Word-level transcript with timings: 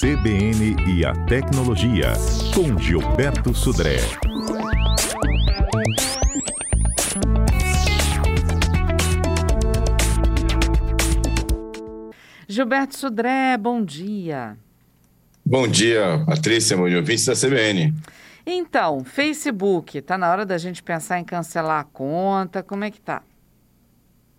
CBN 0.00 0.74
e 0.88 1.04
a 1.04 1.12
Tecnologia, 1.26 2.12
com 2.52 2.76
Gilberto 2.76 3.54
Sudré. 3.54 3.98
Gilberto 12.48 12.96
Sudré, 12.96 13.56
bom 13.56 13.84
dia. 13.84 14.56
Bom 15.46 15.68
dia, 15.68 16.24
Patrícia, 16.26 16.76
bom 16.76 16.88
dia, 16.88 16.98
ouvintes 16.98 17.26
da 17.26 17.34
CBN. 17.34 17.94
Então, 18.44 19.04
Facebook, 19.04 20.02
tá 20.02 20.18
na 20.18 20.30
hora 20.30 20.44
da 20.44 20.58
gente 20.58 20.82
pensar 20.82 21.20
em 21.20 21.24
cancelar 21.24 21.80
a 21.80 21.84
conta, 21.84 22.62
como 22.62 22.82
é 22.82 22.90
que 22.90 23.00
tá? 23.00 23.22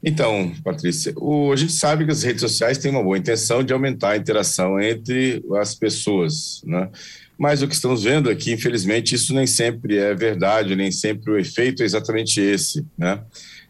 Então, 0.04 0.54
Patrícia, 0.63 1.13
o, 1.18 1.52
a 1.52 1.55
gente 1.55 1.73
sabe 1.73 2.05
que 2.05 2.11
as 2.11 2.23
redes 2.23 2.41
sociais 2.41 2.77
têm 2.77 2.91
uma 2.91 3.04
boa 3.04 3.18
intenção 3.18 3.63
de 3.63 3.73
aumentar 3.73 4.11
a 4.11 4.18
interação 4.18 4.79
entre 4.79 5.43
as 5.58 5.75
pessoas, 5.75 6.62
né? 6.63 6.89
Mas 7.38 7.62
o 7.62 7.67
que 7.67 7.73
estamos 7.73 8.03
vendo 8.03 8.30
aqui, 8.30 8.52
infelizmente, 8.52 9.16
isso 9.16 9.34
nem 9.34 9.48
sempre 9.48 9.98
é 9.98 10.13
verdade, 10.13 10.75
nem 10.75 10.91
sempre 10.91 11.31
o 11.31 11.38
efeito 11.38 11.84
é 11.84 11.85
exatamente 11.85 12.39
esse, 12.41 12.85
né? 12.98 13.22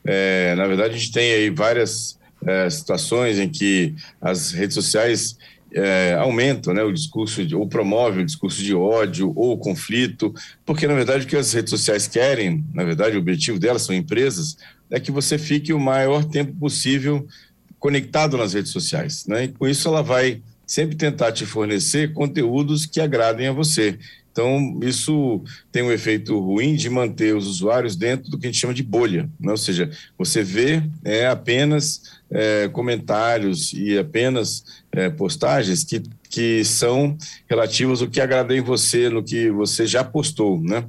É, 0.03 0.55
na 0.55 0.65
verdade, 0.65 0.95
a 0.95 0.97
gente 0.97 1.11
tem 1.11 1.31
aí 1.31 1.49
várias 1.49 2.17
é, 2.45 2.69
situações 2.69 3.37
em 3.37 3.49
que 3.49 3.93
as 4.21 4.51
redes 4.51 4.73
sociais 4.73 5.37
é, 5.73 6.15
aumentam 6.15 6.73
né, 6.73 6.81
o 6.83 6.91
discurso, 6.91 7.45
de, 7.45 7.55
ou 7.55 7.67
promove 7.67 8.21
o 8.21 8.25
discurso 8.25 8.61
de 8.61 8.73
ódio 8.73 9.31
ou 9.35 9.57
conflito, 9.57 10.33
porque, 10.65 10.87
na 10.87 10.95
verdade, 10.95 11.25
o 11.25 11.27
que 11.27 11.35
as 11.35 11.53
redes 11.53 11.69
sociais 11.69 12.07
querem, 12.07 12.63
na 12.73 12.83
verdade, 12.83 13.15
o 13.15 13.19
objetivo 13.19 13.59
delas 13.59 13.83
são 13.83 13.95
empresas, 13.95 14.57
é 14.91 14.99
que 14.99 15.11
você 15.11 15.37
fique 15.37 15.73
o 15.73 15.79
maior 15.79 16.23
tempo 16.23 16.53
possível 16.53 17.27
conectado 17.79 18.37
nas 18.37 18.53
redes 18.53 18.71
sociais. 18.71 19.25
Né? 19.25 19.45
E 19.45 19.47
com 19.47 19.67
isso 19.67 19.87
ela 19.87 20.01
vai 20.01 20.41
sempre 20.65 20.95
tentar 20.95 21.31
te 21.31 21.45
fornecer 21.45 22.13
conteúdos 22.13 22.85
que 22.85 23.01
agradem 23.01 23.47
a 23.47 23.51
você. 23.51 23.97
Então, 24.31 24.79
isso 24.83 25.43
tem 25.71 25.81
um 25.81 25.91
efeito 25.91 26.39
ruim 26.39 26.75
de 26.75 26.89
manter 26.89 27.35
os 27.35 27.47
usuários 27.47 27.95
dentro 27.95 28.29
do 28.29 28.37
que 28.37 28.45
a 28.45 28.49
gente 28.49 28.61
chama 28.61 28.73
de 28.73 28.83
bolha. 28.83 29.29
Né? 29.39 29.51
Ou 29.51 29.57
seja, 29.57 29.89
você 30.17 30.43
vê 30.43 30.83
é, 31.03 31.27
apenas 31.27 32.03
é, 32.29 32.69
comentários 32.69 33.73
e 33.73 33.97
apenas 33.97 34.63
é, 34.91 35.09
postagens 35.09 35.83
que, 35.83 36.03
que 36.29 36.63
são 36.63 37.17
relativas 37.49 38.01
ao 38.01 38.07
que 38.07 38.21
agrada 38.21 38.55
em 38.55 38.61
você, 38.61 39.09
no 39.09 39.23
que 39.23 39.49
você 39.49 39.85
já 39.87 40.03
postou, 40.03 40.61
né? 40.61 40.85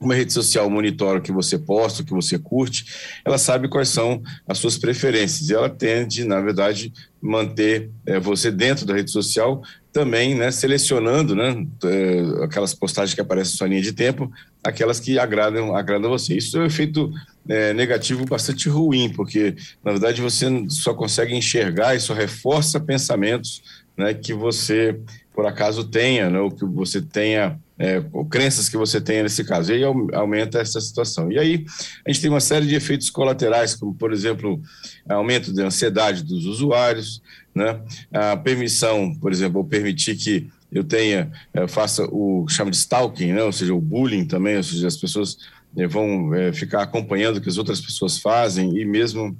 Uma 0.00 0.14
rede 0.14 0.32
social 0.32 0.68
monitora 0.70 1.18
o 1.18 1.22
que 1.22 1.30
você 1.30 1.58
posta, 1.58 2.02
o 2.02 2.04
que 2.04 2.12
você 2.12 2.38
curte, 2.38 2.86
ela 3.24 3.36
sabe 3.36 3.68
quais 3.68 3.90
são 3.90 4.22
as 4.48 4.58
suas 4.58 4.78
preferências 4.78 5.50
e 5.50 5.54
ela 5.54 5.68
tende, 5.68 6.24
na 6.24 6.40
verdade, 6.40 6.92
manter 7.20 7.90
é, 8.06 8.18
você 8.18 8.50
dentro 8.50 8.86
da 8.86 8.94
rede 8.94 9.10
social 9.10 9.62
também, 9.92 10.34
né, 10.34 10.50
selecionando, 10.50 11.34
né, 11.34 11.66
é, 11.84 12.44
aquelas 12.44 12.72
postagens 12.72 13.14
que 13.14 13.20
aparecem 13.20 13.52
na 13.52 13.58
sua 13.58 13.66
linha 13.66 13.82
de 13.82 13.92
tempo, 13.92 14.30
aquelas 14.64 15.00
que 15.00 15.18
agradam, 15.18 15.74
agradam 15.74 16.10
você. 16.10 16.36
Isso 16.36 16.56
é 16.56 16.60
um 16.60 16.66
efeito 16.66 17.12
é, 17.48 17.74
negativo 17.74 18.24
bastante 18.24 18.68
ruim, 18.68 19.12
porque, 19.12 19.54
na 19.84 19.90
verdade, 19.90 20.22
você 20.22 20.46
só 20.68 20.94
consegue 20.94 21.34
enxergar 21.34 21.94
e 21.94 22.00
só 22.00 22.14
reforça 22.14 22.80
pensamentos 22.80 23.62
né, 23.96 24.14
que 24.14 24.32
você, 24.32 24.98
por 25.34 25.44
acaso, 25.44 25.84
tenha, 25.84 26.30
né, 26.30 26.38
ou 26.38 26.50
que 26.50 26.64
você 26.64 27.02
tenha 27.02 27.58
é, 27.80 28.04
crenças 28.28 28.68
que 28.68 28.76
você 28.76 29.00
tenha 29.00 29.22
nesse 29.22 29.42
caso. 29.42 29.72
E 29.72 29.76
aí 29.76 29.84
aumenta 30.12 30.60
essa 30.60 30.78
situação. 30.78 31.32
E 31.32 31.38
aí 31.38 31.64
a 32.06 32.12
gente 32.12 32.20
tem 32.20 32.30
uma 32.30 32.40
série 32.40 32.66
de 32.66 32.74
efeitos 32.74 33.08
colaterais, 33.08 33.74
como, 33.74 33.94
por 33.94 34.12
exemplo, 34.12 34.60
aumento 35.08 35.50
da 35.50 35.64
ansiedade 35.64 36.22
dos 36.22 36.44
usuários, 36.44 37.22
né? 37.54 37.80
a 38.12 38.36
permissão, 38.36 39.14
por 39.14 39.32
exemplo, 39.32 39.64
permitir 39.64 40.14
que 40.16 40.46
eu 40.70 40.84
tenha, 40.84 41.32
eu 41.54 41.64
é, 41.64 41.68
faça 41.68 42.06
o 42.12 42.46
chama 42.48 42.70
de 42.70 42.76
stalking, 42.76 43.32
né? 43.32 43.42
ou 43.42 43.50
seja, 43.50 43.74
o 43.74 43.80
bullying 43.80 44.26
também, 44.26 44.58
ou 44.58 44.62
seja, 44.62 44.86
as 44.86 44.96
pessoas 44.98 45.38
é, 45.74 45.86
vão 45.86 46.34
é, 46.34 46.52
ficar 46.52 46.82
acompanhando 46.82 47.38
o 47.38 47.40
que 47.40 47.48
as 47.48 47.56
outras 47.56 47.80
pessoas 47.80 48.18
fazem 48.18 48.76
e 48.76 48.84
mesmo 48.84 49.34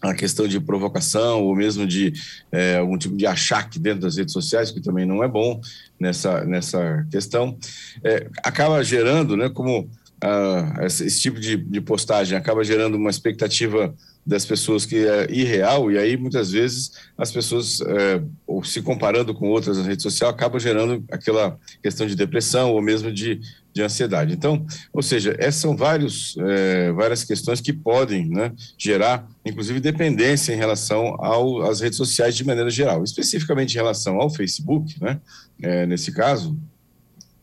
a 0.00 0.14
questão 0.14 0.46
de 0.46 0.60
provocação 0.60 1.42
ou 1.42 1.56
mesmo 1.56 1.86
de 1.86 2.12
é, 2.52 2.78
algum 2.78 2.96
tipo 2.96 3.16
de 3.16 3.26
achaque 3.26 3.78
dentro 3.78 4.02
das 4.02 4.16
redes 4.16 4.32
sociais, 4.32 4.70
que 4.70 4.80
também 4.80 5.04
não 5.04 5.24
é 5.24 5.28
bom 5.28 5.60
nessa, 5.98 6.44
nessa 6.44 7.06
questão, 7.10 7.56
é, 8.04 8.28
acaba 8.44 8.82
gerando, 8.82 9.36
né, 9.36 9.48
como 9.48 9.88
ah, 10.20 10.80
esse, 10.84 11.20
tipo 11.20 11.38
de, 11.38 11.56
de 11.56 11.80
postagem 11.80 12.36
acaba 12.36 12.64
gerando 12.64 12.96
uma 12.96 13.10
expectativa 13.10 13.94
das 14.28 14.44
pessoas 14.44 14.84
que 14.84 15.06
é 15.06 15.26
irreal, 15.32 15.90
e 15.90 15.96
aí 15.96 16.14
muitas 16.14 16.52
vezes 16.52 16.92
as 17.16 17.32
pessoas, 17.32 17.80
é, 17.80 18.22
ou 18.46 18.62
se 18.62 18.82
comparando 18.82 19.34
com 19.34 19.48
outras 19.48 19.78
na 19.78 19.84
rede 19.84 20.02
social, 20.02 20.28
acaba 20.28 20.60
gerando 20.60 21.02
aquela 21.10 21.58
questão 21.82 22.06
de 22.06 22.14
depressão 22.14 22.74
ou 22.74 22.82
mesmo 22.82 23.10
de, 23.10 23.40
de 23.72 23.82
ansiedade. 23.82 24.34
Então, 24.34 24.66
ou 24.92 25.02
seja, 25.02 25.34
essas 25.38 25.62
são 25.62 25.74
vários, 25.74 26.36
é, 26.40 26.92
várias 26.92 27.24
questões 27.24 27.62
que 27.62 27.72
podem 27.72 28.28
né, 28.28 28.52
gerar, 28.76 29.26
inclusive, 29.46 29.80
dependência 29.80 30.52
em 30.52 30.58
relação 30.58 31.16
às 31.64 31.80
redes 31.80 31.96
sociais 31.96 32.36
de 32.36 32.44
maneira 32.44 32.68
geral. 32.68 33.02
Especificamente 33.02 33.72
em 33.72 33.78
relação 33.78 34.20
ao 34.20 34.28
Facebook, 34.28 34.94
né, 35.00 35.18
é, 35.62 35.86
nesse 35.86 36.12
caso, 36.12 36.54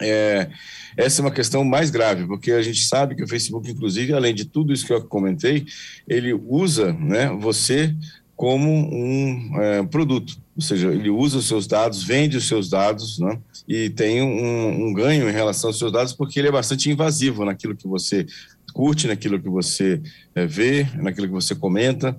é, 0.01 0.49
essa 0.97 1.21
é 1.21 1.23
uma 1.23 1.31
questão 1.31 1.63
mais 1.63 1.89
grave, 1.89 2.25
porque 2.27 2.51
a 2.51 2.61
gente 2.61 2.85
sabe 2.85 3.15
que 3.15 3.23
o 3.23 3.27
Facebook, 3.27 3.69
inclusive, 3.69 4.13
além 4.13 4.33
de 4.33 4.45
tudo 4.45 4.73
isso 4.73 4.85
que 4.85 4.93
eu 4.93 5.01
comentei, 5.03 5.65
ele 6.07 6.33
usa 6.33 6.93
né, 6.93 7.29
você 7.39 7.95
como 8.35 8.69
um 8.69 9.61
é, 9.61 9.83
produto, 9.83 10.37
ou 10.55 10.61
seja, 10.61 10.91
ele 10.91 11.09
usa 11.09 11.37
os 11.37 11.47
seus 11.47 11.67
dados, 11.67 12.03
vende 12.03 12.35
os 12.35 12.47
seus 12.47 12.69
dados, 12.69 13.19
né, 13.19 13.39
e 13.67 13.89
tem 13.89 14.21
um, 14.21 14.87
um 14.87 14.93
ganho 14.93 15.29
em 15.29 15.31
relação 15.31 15.69
aos 15.69 15.79
seus 15.79 15.91
dados, 15.91 16.11
porque 16.11 16.39
ele 16.39 16.49
é 16.49 16.51
bastante 16.51 16.89
invasivo 16.89 17.45
naquilo 17.45 17.75
que 17.75 17.87
você 17.87 18.25
curte, 18.73 19.07
naquilo 19.07 19.39
que 19.39 19.47
você 19.47 20.01
é, 20.35 20.45
vê, 20.45 20.85
naquilo 20.95 21.27
que 21.27 21.33
você 21.33 21.55
comenta. 21.55 22.17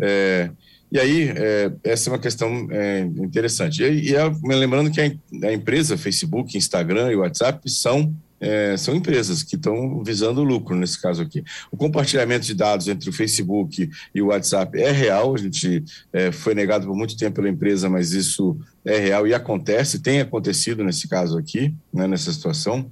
É, 0.00 0.50
e 0.90 1.00
aí, 1.00 1.28
é, 1.34 1.72
essa 1.82 2.08
é 2.08 2.12
uma 2.12 2.18
questão 2.18 2.68
é, 2.70 3.00
interessante. 3.00 3.82
E, 3.82 4.10
e 4.10 4.14
é, 4.14 4.24
lembrando 4.44 4.90
que 4.90 5.00
a, 5.00 5.04
a, 5.48 5.52
empresa, 5.52 5.98
Facebook, 5.98 6.56
Instagram 6.56 7.10
e 7.10 7.16
WhatsApp 7.16 7.68
são, 7.68 8.14
é, 8.40 8.76
são 8.76 8.94
empresas 8.94 9.42
que 9.42 9.56
estão 9.56 10.02
visando 10.04 10.44
lucro 10.44 10.76
nesse 10.76 11.00
caso 11.00 11.20
aqui. 11.22 11.42
O 11.72 11.76
compartilhamento 11.76 12.46
de 12.46 12.54
dados 12.54 12.86
entre 12.86 13.10
o 13.10 13.12
Facebook 13.12 13.90
e 14.14 14.22
o 14.22 14.26
WhatsApp 14.26 14.80
é 14.80 14.92
real, 14.92 15.34
a 15.34 15.38
gente 15.38 15.84
é, 16.12 16.30
foi 16.30 16.54
negado 16.54 16.86
por 16.86 16.96
muito 16.96 17.16
tempo 17.16 17.36
pela 17.36 17.48
empresa, 17.48 17.90
mas 17.90 18.12
isso 18.12 18.56
é 18.84 18.96
real 18.96 19.26
e 19.26 19.34
acontece, 19.34 19.98
tem 19.98 20.20
acontecido 20.20 20.84
nesse 20.84 21.08
caso 21.08 21.36
aqui, 21.36 21.74
né, 21.92 22.06
nessa 22.06 22.32
situação. 22.32 22.88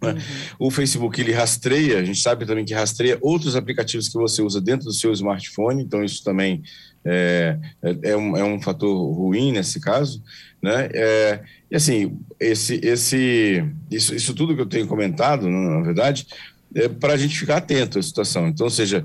Né? 0.00 0.12
Uhum. 0.12 0.18
O 0.66 0.70
Facebook 0.70 1.20
ele 1.20 1.32
rastreia, 1.32 1.98
a 1.98 2.04
gente 2.04 2.20
sabe 2.20 2.46
também 2.46 2.64
que 2.64 2.72
rastreia 2.72 3.18
outros 3.20 3.56
aplicativos 3.56 4.08
que 4.08 4.16
você 4.16 4.40
usa 4.40 4.60
dentro 4.60 4.86
do 4.86 4.92
seu 4.92 5.12
smartphone, 5.12 5.82
então 5.82 6.04
isso 6.04 6.22
também 6.22 6.62
é, 7.10 7.58
é, 7.82 8.10
é, 8.10 8.16
um, 8.16 8.36
é 8.36 8.44
um 8.44 8.60
fator 8.60 9.12
ruim 9.14 9.52
nesse 9.52 9.80
caso, 9.80 10.22
né? 10.62 10.88
É, 10.92 11.40
e 11.70 11.76
assim, 11.76 12.18
esse, 12.38 12.80
esse, 12.82 13.64
isso, 13.90 14.14
isso 14.14 14.34
tudo 14.34 14.54
que 14.54 14.60
eu 14.60 14.66
tenho 14.66 14.86
comentado, 14.86 15.48
na 15.48 15.80
verdade, 15.80 16.26
é 16.74 16.88
para 16.88 17.14
a 17.14 17.16
gente 17.16 17.38
ficar 17.38 17.56
atento 17.56 17.98
à 17.98 18.02
situação. 18.02 18.46
Então, 18.46 18.68
seja, 18.68 19.04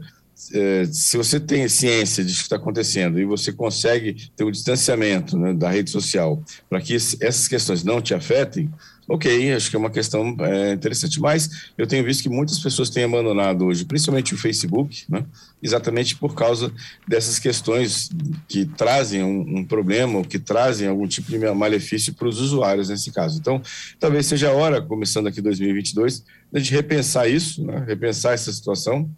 é, 0.54 0.86
se 0.86 1.16
você 1.16 1.40
tem 1.40 1.68
ciência 1.70 2.24
disso 2.24 2.40
que 2.40 2.44
está 2.44 2.56
acontecendo 2.58 3.20
e 3.20 3.26
você 3.26 3.54
consegue 3.54 4.30
ter 4.36 4.44
um 4.44 4.52
distanciamento 4.52 5.38
né, 5.38 5.54
da 5.54 5.70
rede 5.70 5.90
social 5.90 6.44
para 6.70 6.82
que 6.82 6.96
essas 6.96 7.48
questões 7.48 7.84
não 7.84 8.02
te 8.02 8.14
afetem, 8.14 8.70
Ok, 9.08 9.54
acho 9.54 9.70
que 9.70 9.76
é 9.76 9.80
uma 9.80 9.90
questão 9.90 10.36
é, 10.40 10.74
interessante. 10.74 11.20
Mas 11.20 11.72
eu 11.78 11.86
tenho 11.86 12.04
visto 12.04 12.24
que 12.24 12.30
muitas 12.30 12.60
pessoas 12.60 12.90
têm 12.90 13.04
abandonado 13.04 13.66
hoje, 13.66 13.84
principalmente 13.84 14.34
o 14.34 14.38
Facebook, 14.38 15.04
né? 15.10 15.26
exatamente 15.62 16.16
por 16.16 16.34
causa 16.34 16.72
dessas 17.08 17.38
questões 17.38 18.10
que 18.48 18.66
trazem 18.66 19.24
um, 19.24 19.60
um 19.60 19.66
problema, 19.66 20.20
ou 20.20 20.24
que 20.24 20.40
trazem 20.40 20.88
algum 20.88 21.08
tipo 21.08 21.30
de 21.30 21.38
malefício 21.54 22.14
para 22.14 22.28
os 22.28 22.40
usuários 22.40 22.90
nesse 22.90 23.12
caso. 23.12 23.40
Então, 23.40 23.62
talvez 24.00 24.26
seja 24.26 24.50
a 24.50 24.54
hora, 24.54 24.82
começando 24.82 25.28
aqui 25.28 25.42
2022, 25.42 26.24
de 26.54 26.72
repensar 26.72 27.28
isso, 27.28 27.64
né? 27.64 27.84
repensar 27.86 28.34
essa 28.34 28.52
situação 28.52 29.10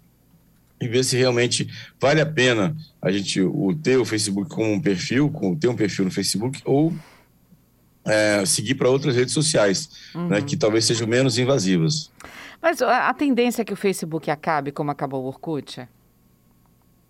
e 0.81 0.87
ver 0.87 1.03
se 1.03 1.15
realmente 1.15 1.67
vale 1.99 2.21
a 2.21 2.25
pena 2.25 2.75
a 3.01 3.11
gente 3.11 3.41
o 3.41 3.73
ter 3.75 3.97
o 3.97 4.05
Facebook 4.05 4.49
como 4.49 4.73
um 4.73 4.81
perfil, 4.81 5.31
ter 5.59 5.67
um 5.67 5.75
perfil 5.75 6.05
no 6.05 6.11
Facebook 6.11 6.59
ou 6.65 6.93
é, 8.05 8.45
seguir 8.45 8.75
para 8.75 8.89
outras 8.89 9.15
redes 9.15 9.33
sociais, 9.33 9.89
né, 10.13 10.21
uhum. 10.21 10.27
né, 10.29 10.41
que 10.41 10.55
talvez 10.55 10.85
sejam 10.85 11.07
menos 11.07 11.37
invasivas. 11.37 12.11
Mas 12.61 12.81
a 12.81 13.13
tendência 13.13 13.61
é 13.61 13.65
que 13.65 13.73
o 13.73 13.77
Facebook 13.77 14.31
acabe 14.31 14.71
como 14.71 14.91
acabou 14.91 15.23
o 15.23 15.27
Orkut? 15.27 15.87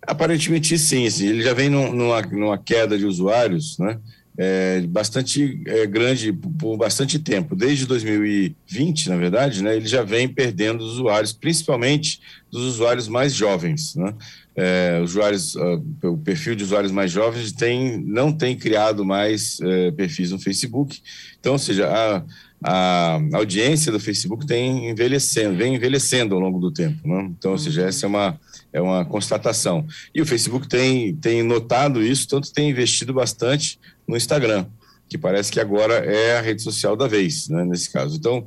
Aparentemente 0.02 0.78
sim, 0.78 1.08
sim. 1.08 1.26
ele 1.26 1.42
já 1.42 1.54
vem 1.54 1.68
numa, 1.68 2.22
numa 2.22 2.58
queda 2.58 2.98
de 2.98 3.06
usuários, 3.06 3.78
né? 3.78 3.98
é, 4.38 4.82
bastante 4.82 5.62
é, 5.66 5.86
grande 5.86 6.32
por 6.32 6.76
bastante 6.76 7.18
tempo. 7.18 7.56
Desde 7.56 7.86
2020, 7.86 9.08
na 9.08 9.16
verdade, 9.16 9.62
né, 9.62 9.76
ele 9.76 9.86
já 9.86 10.02
vem 10.02 10.28
perdendo 10.28 10.84
usuários, 10.84 11.32
principalmente 11.32 12.20
dos 12.50 12.62
usuários 12.62 13.08
mais 13.08 13.32
jovens. 13.32 13.94
Né? 13.94 14.14
É, 14.58 15.00
usuários, 15.02 15.54
uh, 15.54 15.82
o 16.04 16.16
perfil 16.16 16.54
de 16.54 16.64
usuários 16.64 16.90
mais 16.90 17.10
jovens 17.10 17.52
tem, 17.52 17.98
não 17.98 18.32
tem 18.32 18.56
criado 18.56 19.04
mais 19.04 19.60
é, 19.60 19.90
perfis 19.90 20.30
no 20.30 20.38
Facebook. 20.38 20.98
Então, 21.38 21.52
ou 21.52 21.58
seja, 21.58 21.88
a, 21.88 22.22
a 22.62 23.20
audiência 23.34 23.92
do 23.92 24.00
Facebook 24.00 24.46
tem 24.46 24.88
envelhecendo, 24.88 25.56
vem 25.56 25.74
envelhecendo 25.74 26.34
ao 26.34 26.40
longo 26.40 26.58
do 26.58 26.70
tempo. 26.70 27.06
Né? 27.06 27.30
Então, 27.38 27.52
ou 27.52 27.58
seja, 27.58 27.82
essa 27.82 28.06
é 28.06 28.08
uma, 28.08 28.40
é 28.72 28.80
uma 28.80 29.04
constatação. 29.04 29.86
E 30.14 30.22
o 30.22 30.26
Facebook 30.26 30.68
tem, 30.68 31.14
tem 31.16 31.42
notado 31.42 32.02
isso, 32.02 32.26
tanto 32.26 32.52
tem 32.52 32.70
investido 32.70 33.12
bastante 33.12 33.78
no 34.08 34.16
Instagram, 34.16 34.66
que 35.08 35.18
parece 35.18 35.52
que 35.52 35.60
agora 35.60 35.94
é 35.94 36.38
a 36.38 36.40
rede 36.40 36.62
social 36.62 36.96
da 36.96 37.06
vez, 37.06 37.48
né, 37.48 37.64
nesse 37.64 37.90
caso. 37.90 38.16
Então, 38.16 38.46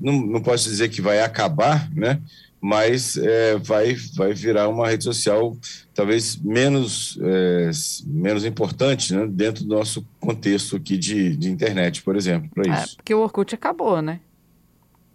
não, 0.00 0.22
não 0.26 0.40
posso 0.40 0.68
dizer 0.68 0.88
que 0.88 1.02
vai 1.02 1.20
acabar, 1.20 1.90
né, 1.94 2.20
mas 2.62 3.16
é, 3.16 3.56
vai, 3.58 3.96
vai 4.14 4.32
virar 4.32 4.68
uma 4.68 4.88
rede 4.88 5.02
social 5.02 5.56
talvez 5.92 6.36
menos, 6.36 7.18
é, 7.20 7.70
menos 8.06 8.44
importante 8.44 9.12
né, 9.12 9.26
dentro 9.28 9.64
do 9.64 9.74
nosso 9.74 10.06
contexto 10.20 10.76
aqui 10.76 10.96
de, 10.96 11.36
de 11.36 11.50
internet, 11.50 12.02
por 12.02 12.14
exemplo, 12.14 12.48
para 12.54 12.72
é, 12.72 12.84
isso. 12.84 12.96
porque 12.96 13.12
o 13.12 13.20
Orkut 13.20 13.52
acabou, 13.52 14.00
né? 14.00 14.20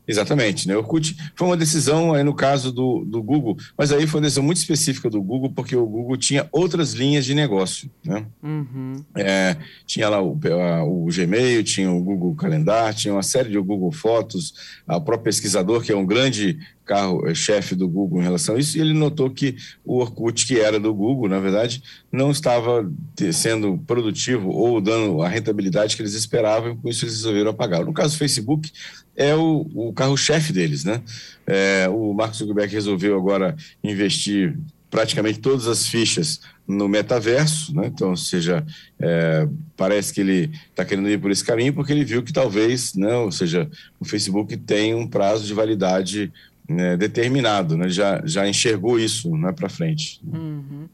Exatamente, 0.05 0.67
né? 0.67 0.75
O 0.75 0.79
Orkut 0.79 1.15
foi 1.35 1.47
uma 1.47 1.57
decisão 1.57 2.13
aí 2.13 2.23
no 2.23 2.33
caso 2.33 2.71
do, 2.71 3.03
do 3.03 3.21
Google, 3.21 3.57
mas 3.77 3.91
aí 3.91 4.07
foi 4.07 4.19
uma 4.19 4.25
decisão 4.25 4.43
muito 4.43 4.57
específica 4.57 5.09
do 5.09 5.21
Google, 5.21 5.51
porque 5.51 5.75
o 5.75 5.85
Google 5.85 6.15
tinha 6.15 6.47
outras 6.51 6.93
linhas 6.93 7.25
de 7.25 7.33
negócio, 7.33 7.89
né? 8.05 8.25
Uhum. 8.41 9.03
É, 9.15 9.57
tinha 9.85 10.07
lá 10.07 10.21
o, 10.21 10.39
a, 10.61 10.83
o, 10.83 11.07
Gmail, 11.07 11.61
tinha 11.63 11.91
o 11.91 12.01
Google 12.01 12.35
Calendar, 12.35 12.93
tinha 12.93 13.13
uma 13.13 13.23
série 13.23 13.49
de 13.49 13.57
Google 13.57 13.91
Fotos, 13.91 14.53
o 14.87 15.01
próprio 15.01 15.25
pesquisador, 15.25 15.81
que 15.81 15.91
é 15.91 15.97
um 15.97 16.05
grande 16.05 16.57
carro-chefe 16.87 17.73
é, 17.73 17.77
do 17.77 17.87
Google 17.87 18.19
em 18.19 18.23
relação 18.23 18.55
a 18.55 18.59
isso, 18.59 18.77
e 18.77 18.81
ele 18.81 18.93
notou 18.93 19.29
que 19.29 19.55
o 19.85 19.99
Orkut, 19.99 20.45
que 20.47 20.59
era 20.59 20.79
do 20.79 20.93
Google, 20.93 21.29
na 21.29 21.39
verdade, 21.39 21.83
não 22.11 22.31
estava 22.31 22.89
sendo 23.33 23.77
produtivo 23.85 24.49
ou 24.49 24.81
dando 24.81 25.21
a 25.21 25.27
rentabilidade 25.27 25.95
que 25.95 26.01
eles 26.01 26.13
esperavam, 26.13 26.71
e 26.71 26.75
com 26.77 26.89
isso 26.89 27.05
eles 27.05 27.15
resolveram 27.15 27.51
apagar. 27.51 27.85
No 27.85 27.93
caso 27.93 28.15
do 28.15 28.19
Facebook, 28.19 28.71
é 29.15 29.35
o, 29.35 29.67
o 29.73 29.93
carro-chefe 29.93 30.53
deles, 30.53 30.83
né? 30.83 31.01
É, 31.45 31.87
o 31.89 32.13
Mark 32.13 32.33
Zuckerberg 32.33 32.73
resolveu 32.73 33.17
agora 33.17 33.55
investir 33.83 34.57
praticamente 34.89 35.39
todas 35.39 35.67
as 35.67 35.85
fichas 35.85 36.39
no 36.67 36.87
metaverso, 36.87 37.73
né? 37.73 37.87
então, 37.87 38.09
ou 38.09 38.17
seja, 38.17 38.65
é, 38.99 39.47
parece 39.75 40.13
que 40.13 40.21
ele 40.21 40.51
está 40.69 40.83
querendo 40.83 41.09
ir 41.09 41.19
por 41.19 41.31
esse 41.31 41.43
caminho 41.43 41.73
porque 41.73 41.91
ele 41.93 42.03
viu 42.03 42.21
que 42.21 42.33
talvez, 42.33 42.93
né? 42.93 43.15
ou 43.15 43.31
seja, 43.31 43.69
o 43.99 44.05
Facebook 44.05 44.55
tem 44.57 44.93
um 44.93 45.07
prazo 45.07 45.45
de 45.45 45.53
validade 45.53 46.31
né, 46.67 46.97
determinado, 46.97 47.77
né? 47.77 47.89
já, 47.89 48.21
já 48.25 48.47
enxergou 48.47 48.99
isso 48.99 49.35
né, 49.37 49.51
para 49.51 49.69
frente. 49.69 50.21
Uhum. 50.23 50.87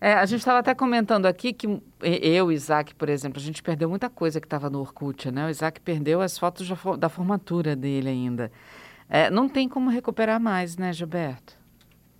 É, 0.00 0.12
a 0.14 0.26
gente 0.26 0.40
estava 0.40 0.58
até 0.58 0.74
comentando 0.74 1.24
aqui 1.24 1.52
que 1.52 1.66
eu, 2.02 2.52
Isaac, 2.52 2.94
por 2.94 3.08
exemplo, 3.08 3.40
a 3.40 3.42
gente 3.42 3.62
perdeu 3.62 3.88
muita 3.88 4.10
coisa 4.10 4.38
que 4.38 4.46
estava 4.46 4.68
no 4.68 4.80
Orkut, 4.80 5.30
né? 5.30 5.46
O 5.46 5.48
Isaac 5.48 5.80
perdeu 5.80 6.20
as 6.20 6.36
fotos 6.36 6.68
da 6.98 7.08
formatura 7.08 7.74
dele 7.74 8.10
ainda. 8.10 8.52
É, 9.08 9.30
não 9.30 9.48
tem 9.48 9.66
como 9.66 9.88
recuperar 9.88 10.38
mais, 10.38 10.76
né, 10.76 10.92
Gilberto? 10.92 11.54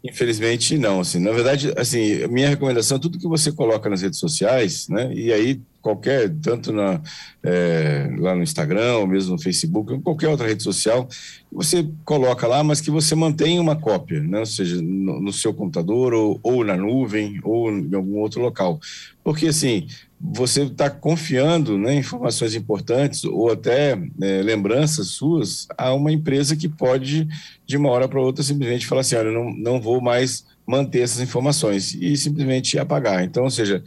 Infelizmente, 0.03 0.79
não. 0.79 1.01
Assim, 1.01 1.19
na 1.19 1.33
verdade, 1.33 1.75
assim, 1.77 2.27
minha 2.29 2.49
recomendação, 2.49 2.99
tudo 2.99 3.19
que 3.19 3.29
você 3.29 3.53
coloca 3.53 3.91
nas 3.91 4.01
redes 4.01 4.19
sociais, 4.19 4.89
né, 4.89 5.13
e 5.13 5.31
aí 5.31 5.61
qualquer, 5.85 6.31
tanto 6.41 6.73
na, 6.73 6.99
é, 7.43 8.09
lá 8.19 8.35
no 8.35 8.43
Instagram, 8.43 8.97
ou 8.97 9.07
mesmo 9.07 9.33
no 9.33 9.39
Facebook, 9.39 9.93
ou 9.93 10.01
qualquer 10.01 10.29
outra 10.29 10.47
rede 10.47 10.63
social, 10.63 11.07
você 11.53 11.87
coloca 12.07 12.47
lá, 12.47 12.65
mas 12.65 12.81
que 12.81 12.91
você 12.91 13.15
mantenha 13.15 13.61
uma 13.61 13.77
cópia, 13.77 14.21
né? 14.23 14.41
ou 14.41 14.47
seja, 14.47 14.81
no, 14.81 15.21
no 15.21 15.31
seu 15.31 15.53
computador, 15.53 16.15
ou, 16.15 16.41
ou, 16.43 16.65
na 16.65 16.75
nuvem, 16.75 17.39
ou 17.45 17.71
em 17.71 17.95
algum 17.95 18.17
outro 18.17 18.41
local. 18.41 18.81
Porque, 19.23 19.49
assim, 19.49 19.87
você 20.19 20.63
está 20.63 20.89
confiando 20.89 21.77
né, 21.77 21.97
informações 21.97 22.55
importantes 22.55 23.23
ou 23.25 23.53
até 23.53 23.93
é, 24.23 24.43
lembranças 24.43 25.09
suas 25.09 25.69
a 25.77 25.93
uma 25.93 26.11
empresa 26.11 26.57
que 26.57 26.67
pode, 26.67 27.29
de 27.67 27.77
uma 27.77 27.91
hora 27.91 28.09
para 28.09 28.23
outra, 28.23 28.43
simplesmente 28.43 28.87
falar 28.87 29.03
assim, 29.03 29.17
olha, 29.17 29.31
não, 29.31 29.53
não 29.53 29.79
vou 29.79 30.01
mais 30.01 30.47
manter 30.67 31.01
essas 31.01 31.21
informações 31.21 31.95
e 31.95 32.17
simplesmente 32.17 32.79
apagar. 32.79 33.23
Então, 33.23 33.45
ou 33.45 33.51
seja, 33.51 33.85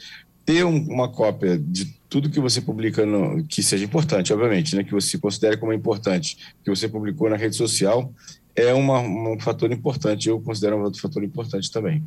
ter 0.48 0.64
um, 0.64 0.78
uma 0.88 1.10
cópia 1.10 1.58
de 1.58 1.94
tudo 2.08 2.30
que 2.30 2.40
você 2.40 2.62
publica, 2.62 3.06
no, 3.06 3.44
que 3.44 3.62
seja 3.62 3.84
importante, 3.84 4.32
obviamente, 4.32 4.78
né, 4.78 4.84
que 4.84 4.94
você 4.94 5.18
considere 5.18 5.58
como 5.58 5.74
importante, 5.74 6.56
que 6.64 6.70
você 6.70 6.88
publicou 6.88 7.30
na 7.30 7.36
rede 7.36 7.58
social, 7.58 8.14
é 8.56 8.74
uma, 8.74 9.00
um 9.02 9.38
fator 9.42 9.70
importante, 9.74 10.30
eu 10.30 10.40
considero 10.40 10.78
um 10.78 10.84
outro 10.84 11.02
fator 11.02 11.22
importante 11.22 11.70
também. 11.70 12.02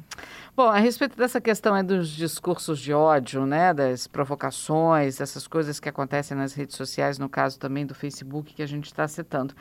Bom, 0.56 0.68
a 0.68 0.78
respeito 0.78 1.18
dessa 1.18 1.38
questão 1.38 1.76
é 1.76 1.82
dos 1.82 2.08
discursos 2.08 2.78
de 2.80 2.94
ódio, 2.94 3.44
né, 3.44 3.74
das 3.74 4.06
provocações, 4.06 5.20
essas 5.20 5.46
coisas 5.46 5.78
que 5.78 5.90
acontecem 5.90 6.34
nas 6.34 6.54
redes 6.54 6.76
sociais, 6.76 7.18
no 7.18 7.28
caso 7.28 7.58
também 7.58 7.84
do 7.84 7.94
Facebook 7.94 8.54
que 8.54 8.62
a 8.62 8.66
gente 8.66 8.86
está 8.86 9.06
citando. 9.06 9.54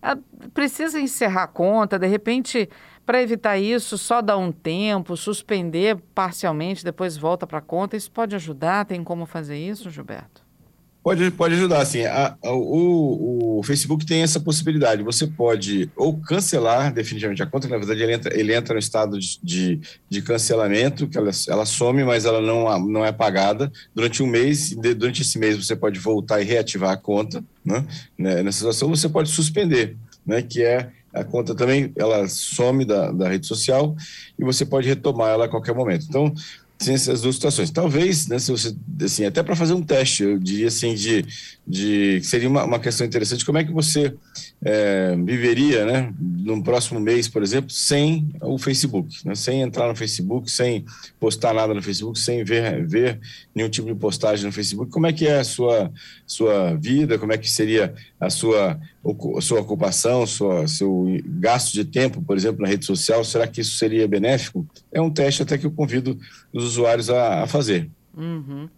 Ah, 0.00 0.16
precisa 0.54 1.00
encerrar 1.00 1.42
a 1.42 1.48
conta, 1.48 1.98
de 1.98 2.06
repente, 2.06 2.70
para 3.10 3.20
evitar 3.20 3.58
isso, 3.58 3.98
só 3.98 4.22
dar 4.22 4.36
um 4.36 4.52
tempo, 4.52 5.16
suspender 5.16 5.98
parcialmente, 6.14 6.84
depois 6.84 7.16
volta 7.16 7.44
para 7.44 7.58
a 7.58 7.60
conta. 7.60 7.96
Isso 7.96 8.08
pode 8.08 8.36
ajudar? 8.36 8.84
Tem 8.84 9.02
como 9.02 9.26
fazer 9.26 9.58
isso, 9.58 9.90
Gilberto? 9.90 10.42
Pode, 11.02 11.28
pode 11.32 11.54
ajudar, 11.54 11.84
sim. 11.86 12.04
A, 12.04 12.36
a, 12.40 12.52
o, 12.52 13.58
o 13.58 13.62
Facebook 13.64 14.06
tem 14.06 14.22
essa 14.22 14.38
possibilidade. 14.38 15.02
Você 15.02 15.26
pode 15.26 15.90
ou 15.96 16.18
cancelar 16.18 16.94
definitivamente 16.94 17.42
a 17.42 17.46
conta, 17.46 17.66
que 17.66 17.72
na 17.72 17.78
verdade 17.78 18.00
ele 18.00 18.12
entra, 18.12 18.38
ele 18.38 18.54
entra 18.54 18.74
no 18.74 18.78
estado 18.78 19.18
de, 19.42 19.80
de, 20.08 20.22
cancelamento, 20.22 21.08
que 21.08 21.18
ela, 21.18 21.32
ela 21.48 21.66
some, 21.66 22.04
mas 22.04 22.24
ela 22.24 22.40
não, 22.40 22.78
não 22.86 23.04
é 23.04 23.10
pagada 23.10 23.72
durante 23.92 24.22
um 24.22 24.26
mês. 24.28 24.70
Durante 24.70 25.22
esse 25.22 25.36
mês 25.36 25.56
você 25.56 25.74
pode 25.74 25.98
voltar 25.98 26.40
e 26.40 26.44
reativar 26.44 26.92
a 26.92 26.96
conta. 26.96 27.42
Né? 27.64 27.84
né 28.16 28.40
nessa 28.44 28.58
situação 28.58 28.88
você 28.88 29.08
pode 29.08 29.30
suspender, 29.30 29.96
né? 30.24 30.42
que 30.42 30.62
é 30.62 30.92
a 31.12 31.24
conta 31.24 31.54
também 31.54 31.92
ela 31.96 32.28
some 32.28 32.84
da, 32.84 33.10
da 33.10 33.28
rede 33.28 33.46
social 33.46 33.96
e 34.38 34.44
você 34.44 34.64
pode 34.64 34.88
retomar 34.88 35.30
ela 35.30 35.46
a 35.46 35.48
qualquer 35.48 35.74
momento. 35.74 36.06
Então, 36.08 36.32
tem 36.84 36.94
essas 36.94 37.20
duas 37.20 37.34
situações. 37.34 37.70
Talvez, 37.70 38.26
né, 38.26 38.38
se 38.38 38.50
você, 38.50 38.74
assim, 39.02 39.24
até 39.26 39.42
para 39.42 39.54
fazer 39.54 39.74
um 39.74 39.82
teste, 39.82 40.22
eu 40.22 40.38
diria 40.38 40.68
assim, 40.68 40.94
de, 40.94 41.24
de 41.66 42.22
seria 42.22 42.48
uma, 42.48 42.64
uma 42.64 42.78
questão 42.78 43.06
interessante, 43.06 43.44
como 43.44 43.58
é 43.58 43.64
que 43.64 43.72
você 43.72 44.14
é, 44.64 45.14
viveria, 45.16 45.84
né, 45.84 46.12
no 46.18 46.62
próximo 46.62 46.98
mês, 46.98 47.28
por 47.28 47.42
exemplo, 47.42 47.70
sem 47.70 48.30
o 48.40 48.56
Facebook, 48.56 49.14
né, 49.26 49.34
sem 49.34 49.60
entrar 49.60 49.88
no 49.88 49.94
Facebook, 49.94 50.50
sem 50.50 50.84
postar 51.18 51.52
nada 51.52 51.74
no 51.74 51.82
Facebook, 51.82 52.18
sem 52.18 52.42
ver, 52.42 52.86
ver 52.86 53.20
nenhum 53.54 53.68
tipo 53.68 53.86
de 53.86 53.94
postagem 53.94 54.46
no 54.46 54.52
Facebook, 54.52 54.90
como 54.90 55.06
é 55.06 55.12
que 55.12 55.26
é 55.26 55.40
a 55.40 55.44
sua, 55.44 55.92
sua 56.26 56.74
vida, 56.76 57.18
como 57.18 57.32
é 57.32 57.38
que 57.38 57.50
seria 57.50 57.92
a 58.18 58.30
sua, 58.30 58.80
sua 59.40 59.60
ocupação, 59.60 60.26
sua, 60.26 60.66
seu 60.68 61.06
gasto 61.24 61.72
de 61.72 61.84
tempo, 61.84 62.20
por 62.22 62.36
exemplo, 62.36 62.62
na 62.62 62.68
rede 62.68 62.84
social, 62.84 63.24
será 63.24 63.46
que 63.46 63.60
isso 63.60 63.78
seria 63.78 64.06
benéfico? 64.06 64.66
É 64.92 65.00
um 65.00 65.10
teste 65.10 65.42
até 65.42 65.56
que 65.56 65.66
eu 65.66 65.70
convido 65.70 66.18
os 66.52 66.64
usuários 66.64 67.08
a, 67.08 67.42
a 67.42 67.46
fazer. 67.46 67.90
Uhum. 68.16 68.68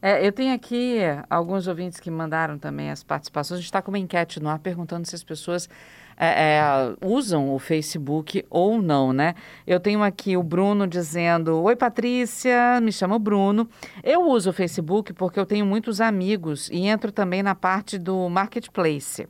É, 0.00 0.26
eu 0.26 0.30
tenho 0.30 0.54
aqui 0.54 0.98
alguns 1.28 1.66
ouvintes 1.66 1.98
que 1.98 2.10
mandaram 2.10 2.58
também 2.58 2.90
as 2.90 3.02
participações. 3.02 3.58
A 3.58 3.60
gente 3.60 3.66
está 3.66 3.82
com 3.82 3.90
uma 3.90 3.98
enquete 3.98 4.40
no 4.40 4.48
ar 4.48 4.58
perguntando 4.58 5.06
se 5.06 5.14
as 5.14 5.24
pessoas 5.24 5.68
é, 6.16 6.58
é, 6.58 6.96
usam 7.04 7.54
o 7.54 7.58
Facebook 7.58 8.44
ou 8.48 8.80
não, 8.80 9.12
né? 9.12 9.34
Eu 9.66 9.78
tenho 9.78 10.02
aqui 10.02 10.36
o 10.36 10.42
Bruno 10.42 10.86
dizendo: 10.86 11.62
Oi, 11.62 11.76
Patrícia, 11.76 12.80
me 12.80 12.92
chamo 12.92 13.18
Bruno. 13.18 13.68
Eu 14.02 14.28
uso 14.28 14.50
o 14.50 14.52
Facebook 14.52 15.12
porque 15.12 15.38
eu 15.38 15.46
tenho 15.46 15.66
muitos 15.66 16.00
amigos 16.00 16.70
e 16.70 16.86
entro 16.86 17.12
também 17.12 17.42
na 17.42 17.54
parte 17.54 17.98
do 17.98 18.28
marketplace. 18.28 19.26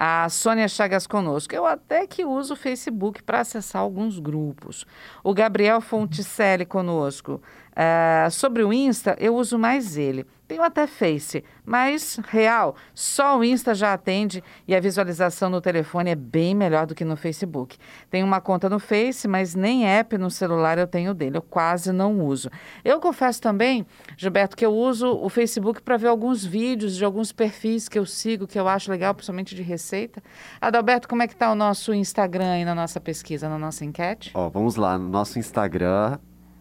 A 0.00 0.28
Sônia 0.28 0.68
Chagas 0.68 1.08
conosco. 1.08 1.52
Eu 1.52 1.66
até 1.66 2.06
que 2.06 2.24
uso 2.24 2.54
o 2.54 2.56
Facebook 2.56 3.20
para 3.20 3.40
acessar 3.40 3.82
alguns 3.82 4.20
grupos. 4.20 4.86
O 5.24 5.34
Gabriel 5.34 5.80
Fonticelli 5.80 6.64
conosco. 6.64 7.42
Uh, 7.78 8.28
sobre 8.28 8.64
o 8.64 8.72
Insta, 8.72 9.16
eu 9.20 9.36
uso 9.36 9.56
mais 9.56 9.96
ele. 9.96 10.26
Tenho 10.48 10.62
até 10.62 10.86
Face, 10.86 11.44
mas 11.64 12.18
real, 12.26 12.74
só 12.94 13.38
o 13.38 13.44
Insta 13.44 13.74
já 13.74 13.92
atende 13.92 14.42
e 14.66 14.74
a 14.74 14.80
visualização 14.80 15.50
no 15.50 15.60
telefone 15.60 16.10
é 16.10 16.14
bem 16.14 16.54
melhor 16.54 16.86
do 16.86 16.94
que 16.94 17.04
no 17.04 17.16
Facebook. 17.16 17.76
Tenho 18.10 18.26
uma 18.26 18.40
conta 18.40 18.68
no 18.68 18.80
Face, 18.80 19.28
mas 19.28 19.54
nem 19.54 19.86
app 19.86 20.16
no 20.16 20.30
celular 20.30 20.78
eu 20.78 20.86
tenho 20.86 21.12
dele, 21.12 21.36
eu 21.36 21.42
quase 21.42 21.92
não 21.92 22.18
uso. 22.18 22.50
Eu 22.82 22.98
confesso 22.98 23.42
também, 23.42 23.86
Gilberto, 24.16 24.56
que 24.56 24.64
eu 24.64 24.74
uso 24.74 25.12
o 25.12 25.28
Facebook 25.28 25.82
para 25.82 25.98
ver 25.98 26.08
alguns 26.08 26.42
vídeos 26.42 26.96
de 26.96 27.04
alguns 27.04 27.30
perfis 27.30 27.86
que 27.86 27.98
eu 27.98 28.06
sigo, 28.06 28.46
que 28.46 28.58
eu 28.58 28.66
acho 28.66 28.90
legal, 28.90 29.14
principalmente 29.14 29.54
de 29.54 29.62
receita. 29.62 30.22
Adalberto, 30.58 31.06
como 31.06 31.22
é 31.22 31.28
que 31.28 31.34
está 31.34 31.52
o 31.52 31.54
nosso 31.54 31.92
Instagram 31.92 32.52
aí 32.52 32.64
na 32.64 32.74
nossa 32.74 32.98
pesquisa, 32.98 33.50
na 33.50 33.58
nossa 33.58 33.84
enquete? 33.84 34.30
Ó, 34.32 34.48
vamos 34.48 34.76
lá, 34.76 34.96
no 34.96 35.10
nosso 35.10 35.38
Instagram 35.38 36.18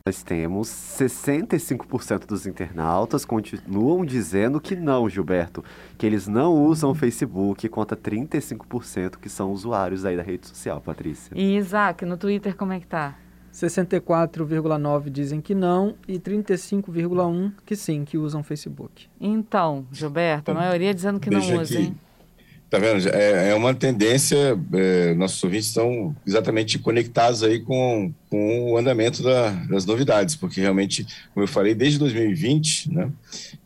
Nós 0.08 0.24
temos 0.24 0.70
65% 0.70 2.26
dos 2.26 2.48
internautas 2.48 3.26
continuam 3.26 4.06
dizendo 4.06 4.58
que 4.62 4.74
não, 4.74 5.10
Gilberto, 5.10 5.62
que 5.98 6.06
eles 6.06 6.30
não 6.30 6.64
usam 6.64 6.92
o 6.92 6.96
Facebook, 6.96 7.68
conta 7.68 7.94
35% 7.94 9.18
que 9.18 9.28
são 9.28 9.52
usuários 9.52 10.06
aí 10.06 10.16
da 10.16 10.24
rede 10.24 10.48
social, 10.48 10.80
Patrícia. 10.80 11.34
E 11.36 11.58
Isaac, 11.58 12.06
no 12.06 12.16
Twitter 12.16 12.56
como 12.56 12.72
é 12.72 12.80
que 12.80 12.88
tá? 12.88 13.16
64,9 13.52 15.10
dizem 15.10 15.42
que 15.42 15.54
não 15.54 15.96
e 16.08 16.18
35,1 16.18 17.52
que 17.66 17.76
sim, 17.76 18.06
que 18.06 18.18
usam 18.18 18.42
Facebook. 18.42 19.10
Então, 19.20 19.86
Gilberto, 19.92 20.52
a 20.52 20.54
maioria 20.54 20.94
dizendo 20.94 21.20
que 21.20 21.30
não 21.30 21.42
usa, 21.42 21.82
hein? 21.82 21.98
Tá 22.70 22.80
vendo? 22.80 23.08
É, 23.10 23.52
é 23.52 23.56
uma 23.56 23.74
tendência, 23.74 24.60
é, 24.74 25.14
nossos 25.14 25.42
ouvintes 25.42 25.68
estão 25.68 26.14
exatamente 26.26 26.78
conectados 26.78 27.42
aí 27.42 27.62
com, 27.62 28.14
com 28.30 28.72
o 28.72 28.78
andamento 28.78 29.24
da, 29.24 29.52
das 29.70 29.86
novidades, 29.86 30.36
porque 30.36 30.60
realmente, 30.60 31.08
como 31.34 31.46
eu 31.46 31.48
falei, 31.48 31.74
desde 31.74 31.98
2020, 31.98 32.92
né, 32.92 33.10